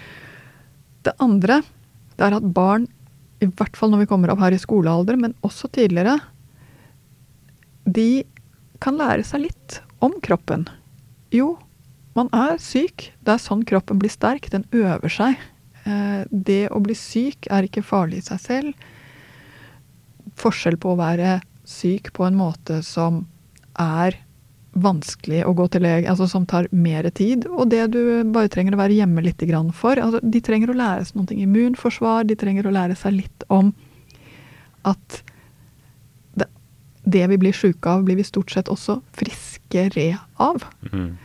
Det 1.07 1.15
andre 1.25 1.61
det 2.19 2.27
er 2.27 2.35
at 2.35 2.49
barn, 2.53 2.85
i 3.39 3.47
hvert 3.47 3.77
fall 3.79 3.93
når 3.93 4.03
vi 4.03 4.09
kommer 4.11 4.33
opp 4.33 4.41
her 4.43 4.53
i 4.53 4.59
skolealder, 4.59 5.15
men 5.17 5.33
også 5.47 5.69
tidligere, 5.71 6.17
de 7.87 8.25
kan 8.83 8.99
lære 8.99 9.23
seg 9.25 9.45
litt 9.47 9.79
om 10.03 10.17
kroppen. 10.23 10.67
Jo, 11.33 11.53
man 12.17 12.29
er 12.35 12.59
syk. 12.61 13.09
Det 13.23 13.35
er 13.35 13.41
sånn 13.41 13.63
kroppen 13.67 14.01
blir 14.01 14.11
sterk. 14.11 14.49
Den 14.51 14.67
øver 14.75 15.11
seg. 15.13 15.39
Eh, 15.87 16.21
det 16.29 16.67
å 16.75 16.81
bli 16.83 16.95
syk 16.97 17.47
er 17.47 17.67
ikke 17.67 17.85
farlig 17.85 18.21
i 18.21 18.27
seg 18.27 18.43
selv. 18.43 18.87
Forskjell 20.39 20.79
på 20.81 20.93
å 20.93 20.99
være 20.99 21.39
syk 21.69 22.11
på 22.15 22.25
en 22.27 22.37
måte 22.39 22.81
som 22.85 23.23
er 23.79 24.17
vanskelig 24.79 25.41
å 25.47 25.53
gå 25.57 25.65
til 25.73 25.83
lege, 25.83 26.09
altså 26.11 26.27
som 26.29 26.45
tar 26.47 26.67
mer 26.71 27.07
tid, 27.15 27.47
og 27.49 27.71
det 27.71 27.87
du 27.95 28.01
bare 28.29 28.51
trenger 28.51 28.75
å 28.75 28.81
være 28.81 28.99
hjemme 28.99 29.23
litt 29.25 29.41
for. 29.73 29.97
Altså, 29.97 30.21
de 30.21 30.41
trenger 30.45 30.69
å 30.71 30.77
lære 30.77 31.07
seg 31.07 31.17
noe 31.17 31.39
immunforsvar, 31.45 32.27
de 32.29 32.37
trenger 32.37 32.67
å 32.67 32.75
lære 32.75 32.95
seg 32.95 33.17
litt 33.17 33.43
om 33.49 33.73
at 34.87 35.23
det, 36.35 36.47
det 37.03 37.25
vi 37.33 37.37
blir 37.41 37.53
sjuke 37.53 37.89
av, 37.89 38.05
blir 38.05 38.19
vi 38.19 38.23
stort 38.23 38.51
sett 38.51 38.69
også 38.69 39.01
friskere 39.17 40.19
av. 40.37 40.63
Mm. 40.93 41.17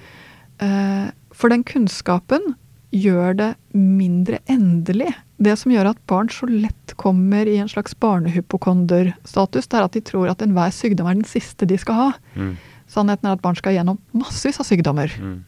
For 1.34 1.52
den 1.52 1.64
kunnskapen 1.68 2.54
gjør 2.94 3.36
det 3.38 3.50
mindre 3.74 4.38
endelig. 4.50 5.10
Det 5.42 5.56
som 5.58 5.72
gjør 5.74 5.90
at 5.90 6.02
barn 6.10 6.30
så 6.32 6.46
lett 6.48 6.94
kommer 7.00 7.48
i 7.50 7.56
en 7.58 7.70
slags 7.70 7.96
barnehypokonderstatus, 8.00 9.66
det 9.66 9.78
er 9.78 9.86
at 9.88 9.96
de 9.96 10.04
tror 10.04 10.30
at 10.30 10.44
enhver 10.44 10.72
sykdom 10.74 11.10
er 11.10 11.18
den 11.18 11.28
siste 11.28 11.66
de 11.68 11.78
skal 11.80 11.98
ha. 11.98 12.10
Mm. 12.38 12.54
Sannheten 12.90 13.28
er 13.28 13.36
at 13.36 13.42
barn 13.42 13.58
skal 13.58 13.74
gjennom 13.76 13.98
massevis 14.14 14.60
av 14.62 14.68
sykdommer. 14.68 15.12
Mm. 15.18 15.40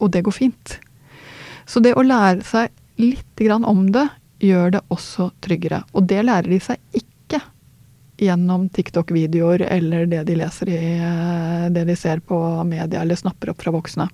Og 0.00 0.12
det 0.14 0.24
går 0.24 0.36
fint. 0.36 0.78
Så 1.68 1.82
det 1.84 1.92
å 1.94 2.06
lære 2.06 2.42
seg 2.46 2.72
litt 3.00 3.44
om 3.50 3.86
det, 3.92 4.08
gjør 4.40 4.70
det 4.72 4.80
også 4.88 5.30
tryggere. 5.44 5.82
Og 5.92 6.06
det 6.08 6.22
lærer 6.24 6.48
de 6.48 6.58
seg 6.64 6.80
ikke 6.96 7.40
gjennom 8.20 8.68
TikTok-videoer 8.72 9.66
eller 9.68 10.06
det 10.08 10.24
de 10.28 10.36
leser 10.40 10.70
i 10.72 10.78
eh, 10.96 11.68
det 11.72 11.84
de 11.88 11.96
ser 11.96 12.20
på 12.20 12.38
media 12.68 13.02
eller 13.02 13.16
snapper 13.16 13.52
opp 13.52 13.62
fra 13.62 13.72
voksne. 13.72 14.08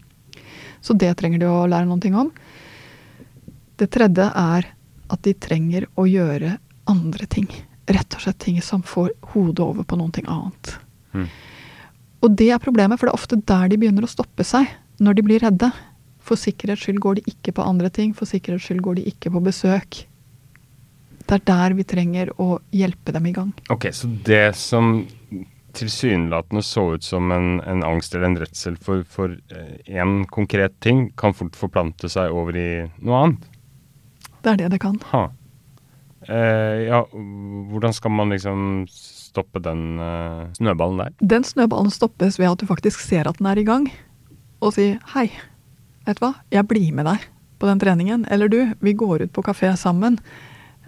Så 0.81 0.95
det 0.95 1.13
trenger 1.19 1.43
de 1.43 1.49
å 1.51 1.67
lære 1.67 1.89
noen 1.89 2.03
ting 2.03 2.15
om. 2.19 2.31
Det 3.77 3.91
tredje 3.93 4.27
er 4.33 4.71
at 5.13 5.23
de 5.23 5.35
trenger 5.39 5.87
å 6.01 6.07
gjøre 6.09 6.57
andre 6.91 7.27
ting. 7.31 7.49
Rett 7.87 8.17
og 8.17 8.25
slett 8.25 8.41
ting 8.43 8.59
som 8.65 8.83
får 8.83 9.13
hodet 9.35 9.63
over 9.63 9.87
på 9.87 9.99
noe 10.01 10.25
annet. 10.25 10.73
Mm. 11.13 11.29
Og 12.25 12.33
det 12.39 12.49
er 12.55 12.63
problemet, 12.63 12.99
for 12.99 13.07
det 13.07 13.15
er 13.15 13.21
ofte 13.21 13.39
der 13.39 13.69
de 13.71 13.79
begynner 13.79 14.07
å 14.07 14.11
stoppe 14.11 14.47
seg, 14.47 14.67
når 14.99 15.19
de 15.19 15.25
blir 15.27 15.45
redde. 15.45 15.71
For 16.27 16.41
sikkerhets 16.41 16.83
skyld 16.83 17.03
går 17.05 17.19
de 17.19 17.27
ikke 17.31 17.55
på 17.55 17.67
andre 17.67 17.91
ting, 17.93 18.15
for 18.17 18.27
sikkerhets 18.27 18.67
skyld 18.67 18.83
går 18.83 18.99
de 18.99 19.11
ikke 19.13 19.31
på 19.35 19.43
besøk. 19.45 20.07
Det 21.27 21.37
er 21.37 21.45
der 21.47 21.75
vi 21.77 21.85
trenger 21.87 22.33
å 22.43 22.57
hjelpe 22.75 23.15
dem 23.15 23.29
i 23.29 23.35
gang. 23.35 23.53
Ok, 23.71 23.91
Så 23.93 24.09
det 24.27 24.57
som 24.57 25.05
tilsynelatende 25.77 26.63
så 26.65 26.95
ut 26.95 27.05
som 27.05 27.33
en, 27.35 27.61
en 27.61 27.83
angst 27.85 28.15
eller 28.15 28.31
en 28.31 28.39
redsel 28.41 28.79
for 28.81 29.05
én 29.29 30.15
eh, 30.23 30.27
konkret 30.33 30.81
ting, 30.81 31.11
kan 31.19 31.35
fort 31.37 31.59
forplante 31.59 32.09
seg 32.09 32.33
over 32.33 32.57
i 32.57 32.71
noe 33.05 33.21
annet? 33.21 33.51
Det 34.47 34.53
er 34.55 34.63
det 34.63 34.77
det 34.77 34.79
kan. 34.85 34.95
Ha. 35.11 35.25
Eh, 36.31 36.87
ja, 36.87 37.01
hvordan 37.11 37.95
skal 37.95 38.13
man 38.15 38.31
liksom 38.31 38.87
stoppe 38.91 39.59
den 39.63 39.99
eh, 39.99 40.45
snøballen 40.55 41.03
der? 41.03 41.17
Den 41.19 41.47
snøballen 41.47 41.91
stoppes 41.91 42.39
ved 42.39 42.53
at 42.53 42.63
du 42.63 42.69
faktisk 42.71 43.03
ser 43.03 43.27
at 43.27 43.41
den 43.41 43.51
er 43.51 43.59
i 43.59 43.67
gang, 43.67 43.89
og 44.63 44.77
sier 44.79 45.01
hei, 45.17 45.29
vet 46.07 46.21
du 46.21 46.29
hva, 46.29 46.37
jeg 46.55 46.71
blir 46.71 46.95
med 46.95 47.11
deg 47.11 47.27
på 47.59 47.67
den 47.67 47.83
treningen. 47.83 48.27
Eller 48.31 48.51
du, 48.53 48.61
vi 48.87 48.95
går 48.95 49.27
ut 49.27 49.35
på 49.35 49.45
kafé 49.51 49.73
sammen. 49.75 50.21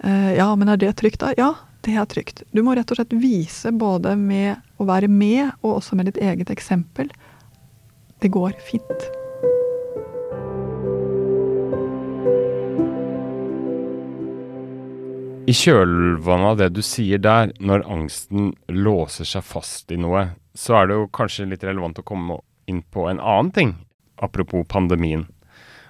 Eh, 0.07 0.35
ja, 0.39 0.47
men 0.55 0.71
er 0.71 0.79
det 0.79 0.95
trygt 1.03 1.19
da? 1.19 1.35
Ja, 1.35 1.53
det 1.83 1.99
er 1.99 2.07
trygt. 2.07 2.45
Du 2.55 2.63
må 2.63 2.79
rett 2.79 2.91
og 2.95 2.99
slett 2.99 3.19
vise 3.19 3.75
både 3.75 4.15
med 4.19 4.55
å 4.79 4.87
være 4.87 5.11
med, 5.11 5.51
og 5.59 5.81
også 5.81 5.99
med 5.99 6.13
ditt 6.13 6.23
eget 6.23 6.51
eksempel. 6.55 7.11
Det 8.23 8.31
går 8.31 8.55
fint. 8.71 9.09
I 15.49 15.53
kjølvannet 15.55 16.51
av 16.51 16.57
det 16.59 16.67
du 16.75 16.81
sier 16.85 17.21
der, 17.23 17.49
når 17.57 17.87
angsten 17.89 18.51
låser 18.69 19.25
seg 19.25 19.45
fast 19.47 19.89
i 19.89 19.97
noe, 19.97 20.27
så 20.53 20.75
er 20.77 20.89
det 20.89 20.97
jo 20.99 21.07
kanskje 21.15 21.47
litt 21.49 21.65
relevant 21.65 21.97
å 21.97 22.05
komme 22.05 22.37
inn 22.69 22.83
på 22.93 23.07
en 23.09 23.17
annen 23.17 23.49
ting, 23.55 23.71
apropos 24.21 24.67
pandemien. 24.69 25.25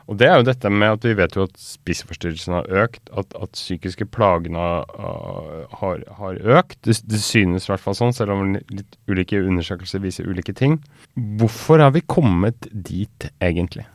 Og 0.08 0.17
det 0.22 0.30
er 0.30 0.39
jo 0.39 0.48
dette 0.48 0.72
med 0.72 0.95
at 0.95 1.04
vi 1.06 1.12
vet 1.17 1.36
jo 1.36 1.43
at 1.50 1.60
spiseforstyrrelsene 1.60 2.62
har 2.62 2.86
økt, 2.86 3.12
at, 3.12 3.36
at 3.36 3.58
psykiske 3.58 4.08
plagene 4.15 4.63
uh, 4.95 5.67
har, 5.82 6.08
har, 6.22 6.39
økt. 6.62 6.80
Det, 6.88 6.95
det 7.12 7.19
synes 7.22 7.67
i 7.67 7.74
hvert 7.74 7.84
fall 7.84 7.98
sånn, 8.00 8.15
selv 8.15 8.38
om 8.38 8.56
litt 8.56 8.98
ulike 9.12 9.43
undersøkelser 9.43 10.02
viser 10.02 10.30
ulike 10.30 10.56
ting. 10.56 10.80
Hvorfor 11.41 11.84
har 11.84 11.93
vi 11.98 12.06
kommet 12.08 12.72
dit, 12.72 13.28
egentlig? 13.43 13.86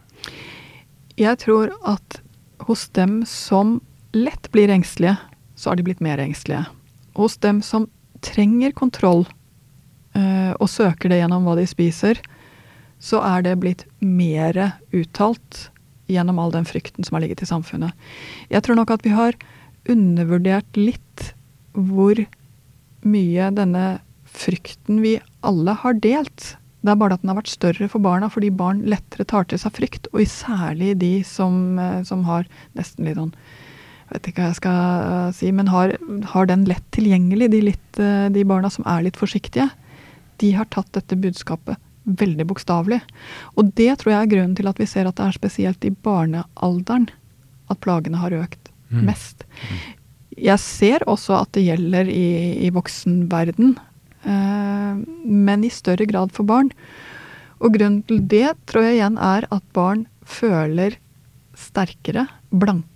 Jeg 1.19 1.41
tror 1.41 1.73
at 1.89 2.21
hos 2.69 2.91
dem 2.95 3.23
som 3.27 3.79
lett 4.15 4.53
blir 4.55 4.71
engstelige, 4.71 5.17
så 5.65 5.73
har 5.73 5.81
de 5.81 5.87
blitt 5.87 6.05
mer 6.05 6.21
engstelige. 6.21 6.67
Hos 7.17 7.39
dem 7.41 7.63
som 7.65 7.89
trenger 8.25 8.75
kontroll 8.77 9.25
øh, 9.25 10.53
og 10.61 10.69
søker 10.69 11.09
det 11.09 11.23
gjennom 11.23 11.47
hva 11.49 11.57
de 11.57 11.65
spiser, 11.69 12.21
så 13.01 13.23
er 13.25 13.45
det 13.47 13.59
blitt 13.63 13.87
mer 14.05 14.77
uttalt 14.93 15.69
gjennom 16.13 16.39
all 16.41 16.53
den 16.53 16.69
frykten 16.69 17.05
som 17.05 17.17
har 17.17 17.25
ligget 17.25 17.45
i 17.45 17.49
samfunnet. 17.49 17.97
Jeg 18.53 18.65
tror 18.65 18.77
nok 18.77 18.93
at 18.93 19.05
vi 19.07 19.15
har 19.17 19.37
undervurdert 19.89 20.77
litt 20.77 21.31
hvor 21.73 22.21
mye 23.05 23.49
denne 23.57 23.87
frykten 24.35 25.01
vi 25.05 25.17
alle 25.45 25.77
har 25.81 25.97
delt. 26.05 26.55
Det 26.85 26.93
er 26.93 27.01
bare 27.01 27.17
at 27.17 27.25
den 27.25 27.33
har 27.33 27.41
vært 27.41 27.53
større 27.53 27.89
for 27.89 28.05
barna, 28.05 28.29
fordi 28.33 28.53
barn 28.53 28.83
lettere 28.89 29.25
tar 29.29 29.49
til 29.49 29.61
seg 29.61 29.73
frykt. 29.77 30.09
Og 30.13 30.27
særlig 30.29 30.95
de 31.01 31.15
som, 31.25 31.79
eh, 31.79 32.03
som 32.05 32.25
har 32.29 32.45
nesten 32.77 33.09
litt 33.09 33.17
sånn 33.21 33.33
vet 34.13 34.29
ikke 34.31 34.43
hva 34.43 34.51
jeg 34.51 34.61
skal 34.61 35.07
eh, 35.07 35.33
si, 35.39 35.51
men 35.55 35.71
har, 35.73 35.97
har 36.35 36.51
den 36.51 36.67
lett 36.69 36.85
tilgjengelig, 36.95 37.51
de, 37.55 37.63
litt, 37.71 38.01
eh, 38.03 38.29
de, 38.35 38.45
barna 38.49 38.71
som 38.73 38.87
er 38.91 39.07
litt 39.07 39.19
forsiktige, 39.21 39.71
de 40.43 40.53
har 40.57 40.69
tatt 40.75 40.91
dette 40.97 41.19
budskapet 41.21 41.81
veldig 42.05 42.45
bokstavelig. 42.51 43.01
Og 43.57 43.73
det 43.79 43.91
tror 44.01 44.13
jeg 44.13 44.21
er 44.21 44.33
grunnen 44.35 44.57
til 44.59 44.69
at 44.69 44.81
vi 44.81 44.89
ser 44.89 45.09
at 45.09 45.17
det 45.19 45.29
er 45.29 45.37
spesielt 45.39 45.87
i 45.89 45.95
barnealderen 46.05 47.09
at 47.73 47.81
plagene 47.85 48.21
har 48.21 48.35
økt 48.37 48.71
mm. 48.93 49.05
mest. 49.07 49.47
Jeg 50.35 50.61
ser 50.61 51.07
også 51.09 51.39
at 51.39 51.55
det 51.57 51.65
gjelder 51.65 52.11
i, 52.11 52.67
i 52.67 52.71
voksenverden, 52.75 53.77
eh, 54.27 55.01
men 55.25 55.65
i 55.65 55.73
større 55.73 56.09
grad 56.11 56.35
for 56.37 56.49
barn. 56.49 56.73
Og 57.65 57.79
grunnen 57.79 58.03
til 58.09 58.21
det 58.29 58.51
tror 58.69 58.89
jeg 58.89 58.99
igjen 58.99 59.17
er 59.23 59.49
at 59.55 59.65
barn 59.77 60.05
føler 60.29 60.99
sterkere, 61.57 62.27
blankere, 62.51 62.94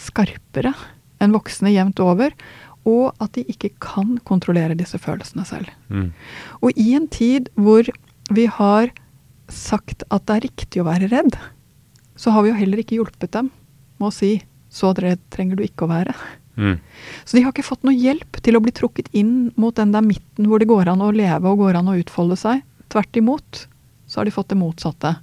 skarpere 0.00 0.72
enn 1.20 1.34
voksne 1.36 1.72
jevnt 1.74 2.00
over. 2.00 2.34
Og 2.88 3.12
at 3.20 3.34
de 3.36 3.44
ikke 3.52 3.74
kan 3.82 4.16
kontrollere 4.24 4.78
disse 4.78 4.96
følelsene 4.96 5.44
selv. 5.44 5.68
Mm. 5.92 6.10
Og 6.64 6.76
i 6.80 6.94
en 6.96 7.08
tid 7.12 7.50
hvor 7.60 7.84
vi 8.32 8.46
har 8.48 8.88
sagt 9.52 10.06
at 10.08 10.24
det 10.26 10.36
er 10.36 10.46
riktig 10.46 10.80
å 10.80 10.88
være 10.88 11.10
redd, 11.12 11.36
så 12.16 12.32
har 12.32 12.44
vi 12.44 12.52
jo 12.52 12.56
heller 12.56 12.80
ikke 12.80 12.96
hjulpet 12.96 13.34
dem 13.36 13.50
med 14.00 14.08
å 14.08 14.14
si 14.14 14.40
'så 14.70 14.94
redd 14.96 15.20
trenger 15.34 15.56
du 15.56 15.64
ikke 15.64 15.84
å 15.84 15.92
være'. 15.92 16.14
Mm. 16.56 16.78
Så 17.24 17.36
de 17.36 17.42
har 17.42 17.52
ikke 17.52 17.66
fått 17.66 17.84
noe 17.84 17.96
hjelp 17.96 18.40
til 18.44 18.56
å 18.56 18.62
bli 18.62 18.72
trukket 18.72 19.08
inn 19.12 19.52
mot 19.56 19.74
den 19.74 19.92
der 19.92 20.04
midten 20.04 20.46
hvor 20.46 20.60
det 20.60 20.68
går 20.68 20.88
an 20.88 21.02
å 21.02 21.12
leve 21.12 21.48
og 21.48 21.58
går 21.58 21.78
an 21.80 21.88
å 21.88 21.98
utfolde 21.98 22.36
seg. 22.36 22.62
Tvert 22.88 23.16
imot 23.16 23.66
så 24.06 24.20
har 24.20 24.24
de 24.24 24.34
fått 24.34 24.48
det 24.52 24.60
motsatte 24.60 25.16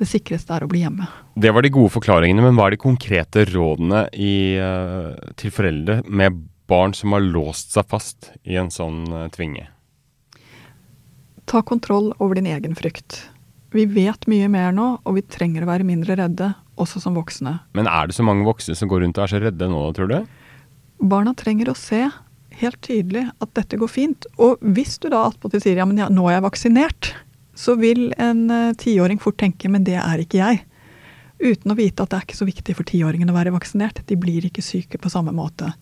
det 0.00 0.08
sikreste 0.08 0.54
er 0.56 0.64
å 0.64 0.70
bli 0.70 0.82
hjemme. 0.84 1.08
Det 1.34 1.52
var 1.54 1.64
de 1.64 1.72
gode 1.72 1.92
forklaringene, 1.94 2.44
men 2.44 2.58
hva 2.58 2.68
er 2.68 2.76
de 2.76 2.82
konkrete 2.82 3.46
rådene 3.48 4.06
i, 4.12 4.58
uh, 4.60 5.14
til 5.40 5.54
foreldre 5.54 6.02
med 6.06 6.42
barn 6.70 6.94
som 6.96 7.14
har 7.16 7.24
låst 7.24 7.76
seg 7.76 7.88
fast 7.90 8.32
i 8.44 8.58
en 8.60 8.72
sånn 8.74 9.06
uh, 9.12 9.26
tvinge? 9.34 9.68
Ta 11.46 11.62
kontroll 11.62 12.10
over 12.18 12.36
din 12.38 12.48
egen 12.50 12.74
frykt. 12.78 13.22
Vi 13.74 13.86
vet 13.90 14.26
mye 14.30 14.48
mer 14.50 14.74
nå, 14.74 14.96
og 15.04 15.18
vi 15.18 15.24
trenger 15.26 15.64
å 15.64 15.70
være 15.70 15.86
mindre 15.86 16.16
redde, 16.18 16.52
også 16.80 17.00
som 17.02 17.16
voksne. 17.16 17.58
Men 17.76 17.88
er 17.90 18.08
det 18.08 18.16
så 18.16 18.24
mange 18.26 18.46
voksne 18.46 18.76
som 18.76 18.90
går 18.90 19.04
rundt 19.04 19.18
og 19.20 19.26
er 19.26 19.32
så 19.32 19.42
redde 19.42 19.68
nå, 19.70 19.82
tror 19.96 20.10
du? 20.12 20.18
Barna 21.00 21.34
trenger 21.36 21.70
å 21.70 21.76
se 21.78 22.06
helt 22.60 22.80
tydelig 22.84 23.26
at 23.42 23.52
dette 23.58 23.78
går 23.80 23.90
fint. 23.90 24.26
Og 24.40 24.62
hvis 24.76 24.96
du 25.02 25.10
da 25.12 25.26
attpåtil 25.28 25.62
sier 25.62 25.80
ja, 25.80 25.86
men 25.88 26.00
ja, 26.00 26.08
nå 26.12 26.28
er 26.28 26.38
jeg 26.38 26.46
vaksinert, 26.46 27.12
så 27.56 27.74
vil 27.80 28.10
en 28.20 28.46
eh, 28.52 28.74
tiåring 28.78 29.20
fort 29.22 29.38
tenke 29.40 29.70
men 29.72 29.84
det 29.86 29.96
er 30.00 30.22
ikke 30.22 30.40
jeg. 30.42 30.62
Uten 31.40 31.72
å 31.72 31.76
vite 31.76 32.04
at 32.04 32.12
det 32.12 32.18
er 32.18 32.26
ikke 32.28 32.38
så 32.38 32.48
viktig 32.48 32.76
for 32.78 32.88
tiåringene 32.88 33.32
å 33.32 33.36
være 33.36 33.52
vaksinert. 33.52 34.00
De 34.08 34.16
blir 34.20 34.46
ikke 34.48 34.64
syke 34.64 35.00
på 35.00 35.12
samme 35.12 35.34
måte. 35.36 35.72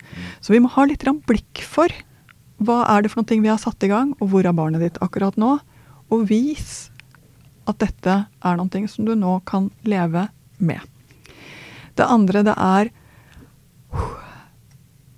Så 0.43 0.55
vi 0.55 0.59
må 0.63 0.71
ha 0.73 0.83
litt 0.87 1.05
blikk 1.27 1.63
for 1.63 1.91
hva 2.63 2.81
er 2.91 3.03
det 3.03 3.11
for 3.11 3.23
noe 3.23 3.43
vi 3.43 3.51
har 3.51 3.59
satt 3.59 3.83
i 3.83 3.91
gang, 3.91 4.13
og 4.19 4.31
hvor 4.31 4.47
er 4.47 4.55
barnet 4.55 4.83
ditt 4.83 4.99
akkurat 5.03 5.35
nå? 5.39 5.57
Og 6.11 6.27
vis 6.29 6.89
at 7.67 7.79
dette 7.81 8.17
er 8.27 8.59
noe 8.59 8.87
som 8.91 9.07
du 9.07 9.15
nå 9.15 9.39
kan 9.47 9.71
leve 9.83 10.27
med. 10.57 10.79
Det 11.95 12.05
andre 12.05 12.43
det 12.45 12.55
er 12.59 12.93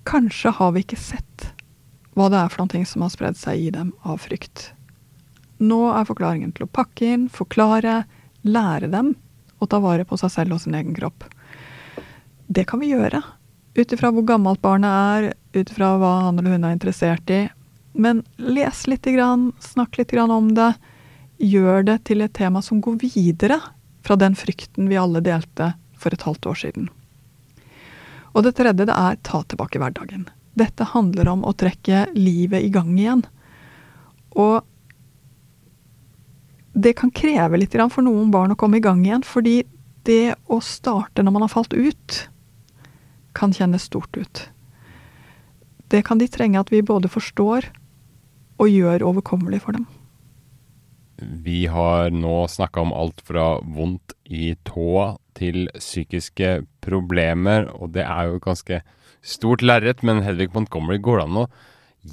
Kanskje 0.08 0.54
har 0.56 0.70
vi 0.72 0.80
ikke 0.80 0.96
sett 0.96 1.50
hva 2.16 2.30
det 2.32 2.38
er 2.40 2.48
for 2.48 2.64
noe 2.64 2.86
som 2.88 3.02
har 3.04 3.10
spredd 3.12 3.36
seg 3.36 3.66
i 3.66 3.72
dem 3.74 3.90
av 4.08 4.22
frykt. 4.24 4.70
Nå 5.58 5.80
er 5.90 6.06
forklaringen 6.06 6.52
til 6.54 6.66
å 6.66 6.70
pakke 6.70 7.08
inn, 7.14 7.26
forklare, 7.32 8.04
lære 8.46 8.90
dem 8.92 9.14
å 9.58 9.66
ta 9.66 9.80
vare 9.82 10.06
på 10.06 10.18
seg 10.20 10.32
selv 10.34 10.56
og 10.56 10.62
sin 10.62 10.76
egen 10.78 10.94
kropp. 10.94 11.26
Det 12.46 12.64
kan 12.68 12.80
vi 12.80 12.92
gjøre. 12.92 13.20
Ut 13.78 13.92
ifra 13.94 14.10
hvor 14.14 14.26
gammelt 14.26 14.62
barnet 14.62 14.90
er, 14.90 15.32
ut 15.54 15.70
ifra 15.70 15.96
hva 15.98 16.12
han 16.26 16.38
eller 16.38 16.56
hun 16.56 16.68
er 16.68 16.76
interessert 16.76 17.30
i. 17.34 17.42
Men 17.98 18.22
les 18.38 18.86
litt, 18.86 19.08
snakk 19.60 19.98
litt 19.98 20.14
om 20.14 20.54
det. 20.54 20.72
Gjør 21.38 21.82
det 21.86 21.98
til 22.10 22.22
et 22.22 22.34
tema 22.34 22.62
som 22.62 22.80
går 22.80 22.98
videre 23.02 23.60
fra 24.02 24.16
den 24.16 24.34
frykten 24.34 24.88
vi 24.88 24.96
alle 24.98 25.20
delte 25.20 25.74
for 25.98 26.14
et 26.14 26.22
halvt 26.22 26.46
år 26.46 26.54
siden. 26.54 26.88
Og 28.34 28.44
det 28.46 28.56
tredje 28.58 28.86
det 28.86 28.94
er 28.94 29.18
ta 29.22 29.42
tilbake 29.42 29.78
hverdagen. 29.78 30.28
Dette 30.58 30.86
handler 30.94 31.28
om 31.30 31.44
å 31.46 31.54
trekke 31.54 32.08
livet 32.14 32.64
i 32.64 32.70
gang 32.74 32.94
igjen. 32.98 33.22
Og 34.34 34.62
det 36.78 36.94
kan 36.98 37.10
kreve 37.10 37.58
litt 37.58 37.74
for 37.90 38.06
noen 38.06 38.30
barn 38.30 38.54
å 38.54 38.58
komme 38.58 38.78
i 38.78 38.84
gang 38.84 39.02
igjen, 39.04 39.24
fordi 39.26 39.62
det 40.06 40.36
å 40.46 40.60
starte 40.62 41.24
når 41.24 41.34
man 41.34 41.44
har 41.46 41.52
falt 41.52 41.74
ut, 41.74 42.28
kan 43.34 43.52
kjennes 43.52 43.86
stort 43.90 44.14
ut. 44.16 44.48
Det 45.88 46.04
kan 46.06 46.20
de 46.20 46.28
trenge 46.28 46.60
at 46.60 46.70
vi 46.72 46.82
både 46.82 47.10
forstår 47.10 47.70
og 48.58 48.70
gjør 48.70 49.06
overkommelig 49.10 49.62
for 49.64 49.78
dem. 49.78 49.86
Vi 51.18 51.66
har 51.66 52.12
nå 52.14 52.44
snakka 52.46 52.84
om 52.84 52.94
alt 52.94 53.22
fra 53.26 53.56
vondt 53.62 54.14
i 54.24 54.52
tåa 54.68 55.16
til 55.38 55.66
psykiske 55.74 56.60
problemer, 56.84 57.66
og 57.74 57.94
det 57.96 58.04
er 58.06 58.30
jo 58.30 58.42
ganske 58.42 58.80
stort 59.22 59.64
lerret. 59.66 60.04
Men 60.06 60.22
Hedvig 60.22 60.52
Montgomery, 60.54 61.00
går 61.02 61.18
det 61.18 61.26
an 61.26 61.42
å 61.42 61.48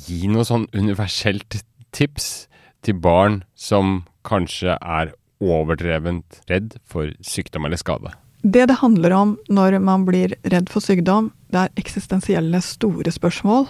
gi 0.07 0.25
noe 0.31 0.45
sånn 0.47 0.65
universelt 0.73 1.61
tips 1.95 2.47
til 2.85 2.97
barn 3.01 3.41
som 3.57 4.03
kanskje 4.27 4.77
er 4.79 5.13
overdrevent 5.43 6.41
redd 6.49 6.77
for 6.87 7.11
sykdom 7.25 7.67
eller 7.67 7.81
skade? 7.81 8.13
Det 8.45 8.67
det 8.69 8.77
handler 8.77 9.13
om 9.17 9.37
når 9.49 9.79
man 9.81 10.05
blir 10.05 10.35
redd 10.45 10.69
for 10.69 10.83
sykdom, 10.83 11.31
det 11.49 11.63
er 11.63 11.81
eksistensielle, 11.81 12.61
store 12.61 13.11
spørsmål. 13.11 13.65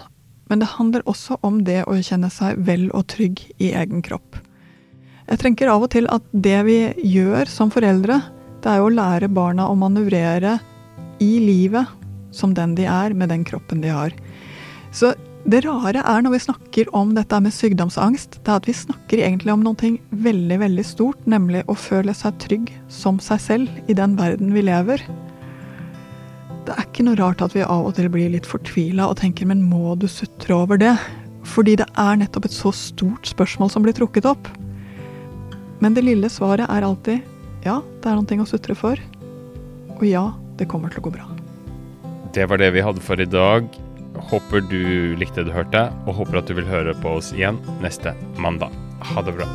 Men 0.50 0.60
det 0.60 0.74
handler 0.76 1.02
også 1.08 1.38
om 1.46 1.62
det 1.66 1.80
å 1.88 1.96
kjenne 1.96 2.28
seg 2.30 2.60
vel 2.68 2.90
og 2.94 3.06
trygg 3.10 3.40
i 3.56 3.72
egen 3.72 4.04
kropp. 4.04 4.36
Jeg 5.26 5.40
tenker 5.42 5.72
av 5.72 5.82
og 5.82 5.90
til 5.90 6.06
at 6.12 6.22
det 6.30 6.58
vi 6.68 6.78
gjør 7.02 7.48
som 7.50 7.72
foreldre, 7.72 8.20
det 8.62 8.70
er 8.70 8.78
jo 8.78 8.90
å 8.90 8.94
lære 8.94 9.32
barna 9.32 9.66
å 9.66 9.78
manøvrere 9.78 10.58
i 11.24 11.32
livet 11.42 11.88
som 12.36 12.52
den 12.54 12.76
de 12.76 12.84
er, 12.86 13.14
med 13.16 13.32
den 13.32 13.42
kroppen 13.48 13.80
de 13.82 13.90
har. 13.90 14.14
Så 14.94 15.14
det 15.46 15.60
rare 15.62 16.02
er 16.02 16.24
når 16.24 16.32
vi 16.32 16.40
snakker 16.42 16.88
om 16.96 17.12
dette 17.14 17.38
med 17.38 17.54
sykdomsangst, 17.54 18.40
det 18.42 18.50
er 18.50 18.58
at 18.58 18.66
vi 18.66 18.74
snakker 18.74 19.20
egentlig 19.22 19.52
om 19.52 19.62
noe 19.62 19.90
veldig, 20.10 20.58
veldig 20.58 20.84
stort, 20.86 21.20
nemlig 21.22 21.62
å 21.70 21.76
føle 21.78 22.14
seg 22.18 22.40
trygg 22.42 22.72
som 22.90 23.20
seg 23.22 23.42
selv 23.44 23.86
i 23.86 23.94
den 23.94 24.16
verden 24.18 24.50
vi 24.56 24.64
lever. 24.66 25.04
Det 26.66 26.74
er 26.74 26.82
ikke 26.82 27.06
noe 27.06 27.20
rart 27.20 27.44
at 27.46 27.54
vi 27.54 27.62
av 27.62 27.86
og 27.86 27.94
til 27.94 28.10
blir 28.10 28.32
litt 28.34 28.48
fortvila 28.48 29.06
og 29.06 29.20
tenker 29.22 29.46
men 29.46 29.62
må 29.70 29.94
du 29.94 30.08
sutre 30.10 30.56
over 30.56 30.82
det? 30.82 30.96
Fordi 31.46 31.76
det 31.78 31.86
er 31.94 32.18
nettopp 32.18 32.50
et 32.50 32.56
så 32.56 32.74
stort 32.74 33.30
spørsmål 33.30 33.70
som 33.70 33.86
blir 33.86 33.94
trukket 33.94 34.26
opp. 34.26 34.50
Men 35.78 35.94
det 35.94 36.08
lille 36.08 36.30
svaret 36.32 36.66
er 36.66 36.82
alltid 36.82 37.22
ja, 37.62 37.80
det 38.02 38.10
er 38.10 38.18
noe 38.18 38.42
å 38.42 38.50
sutre 38.50 38.74
for. 38.78 38.98
Og 39.94 40.06
ja, 40.10 40.28
det 40.58 40.66
kommer 40.70 40.90
til 40.90 41.04
å 41.04 41.06
gå 41.06 41.14
bra. 41.14 41.30
Det 42.34 42.50
var 42.50 42.58
det 42.58 42.74
vi 42.74 42.82
hadde 42.82 43.02
for 43.02 43.22
i 43.22 43.30
dag. 43.30 43.85
Håper 44.30 44.64
du 44.66 45.14
likte 45.18 45.42
det 45.44 45.50
du 45.50 45.54
hørte, 45.54 45.86
og 46.06 46.18
håper 46.18 46.40
at 46.40 46.50
du 46.50 46.56
vil 46.58 46.66
høre 46.66 46.96
på 47.02 47.16
oss 47.20 47.30
igjen 47.36 47.60
neste 47.84 48.14
mandag. 48.42 48.74
Ha 49.14 49.22
det 49.22 49.36
bra. 49.38 49.46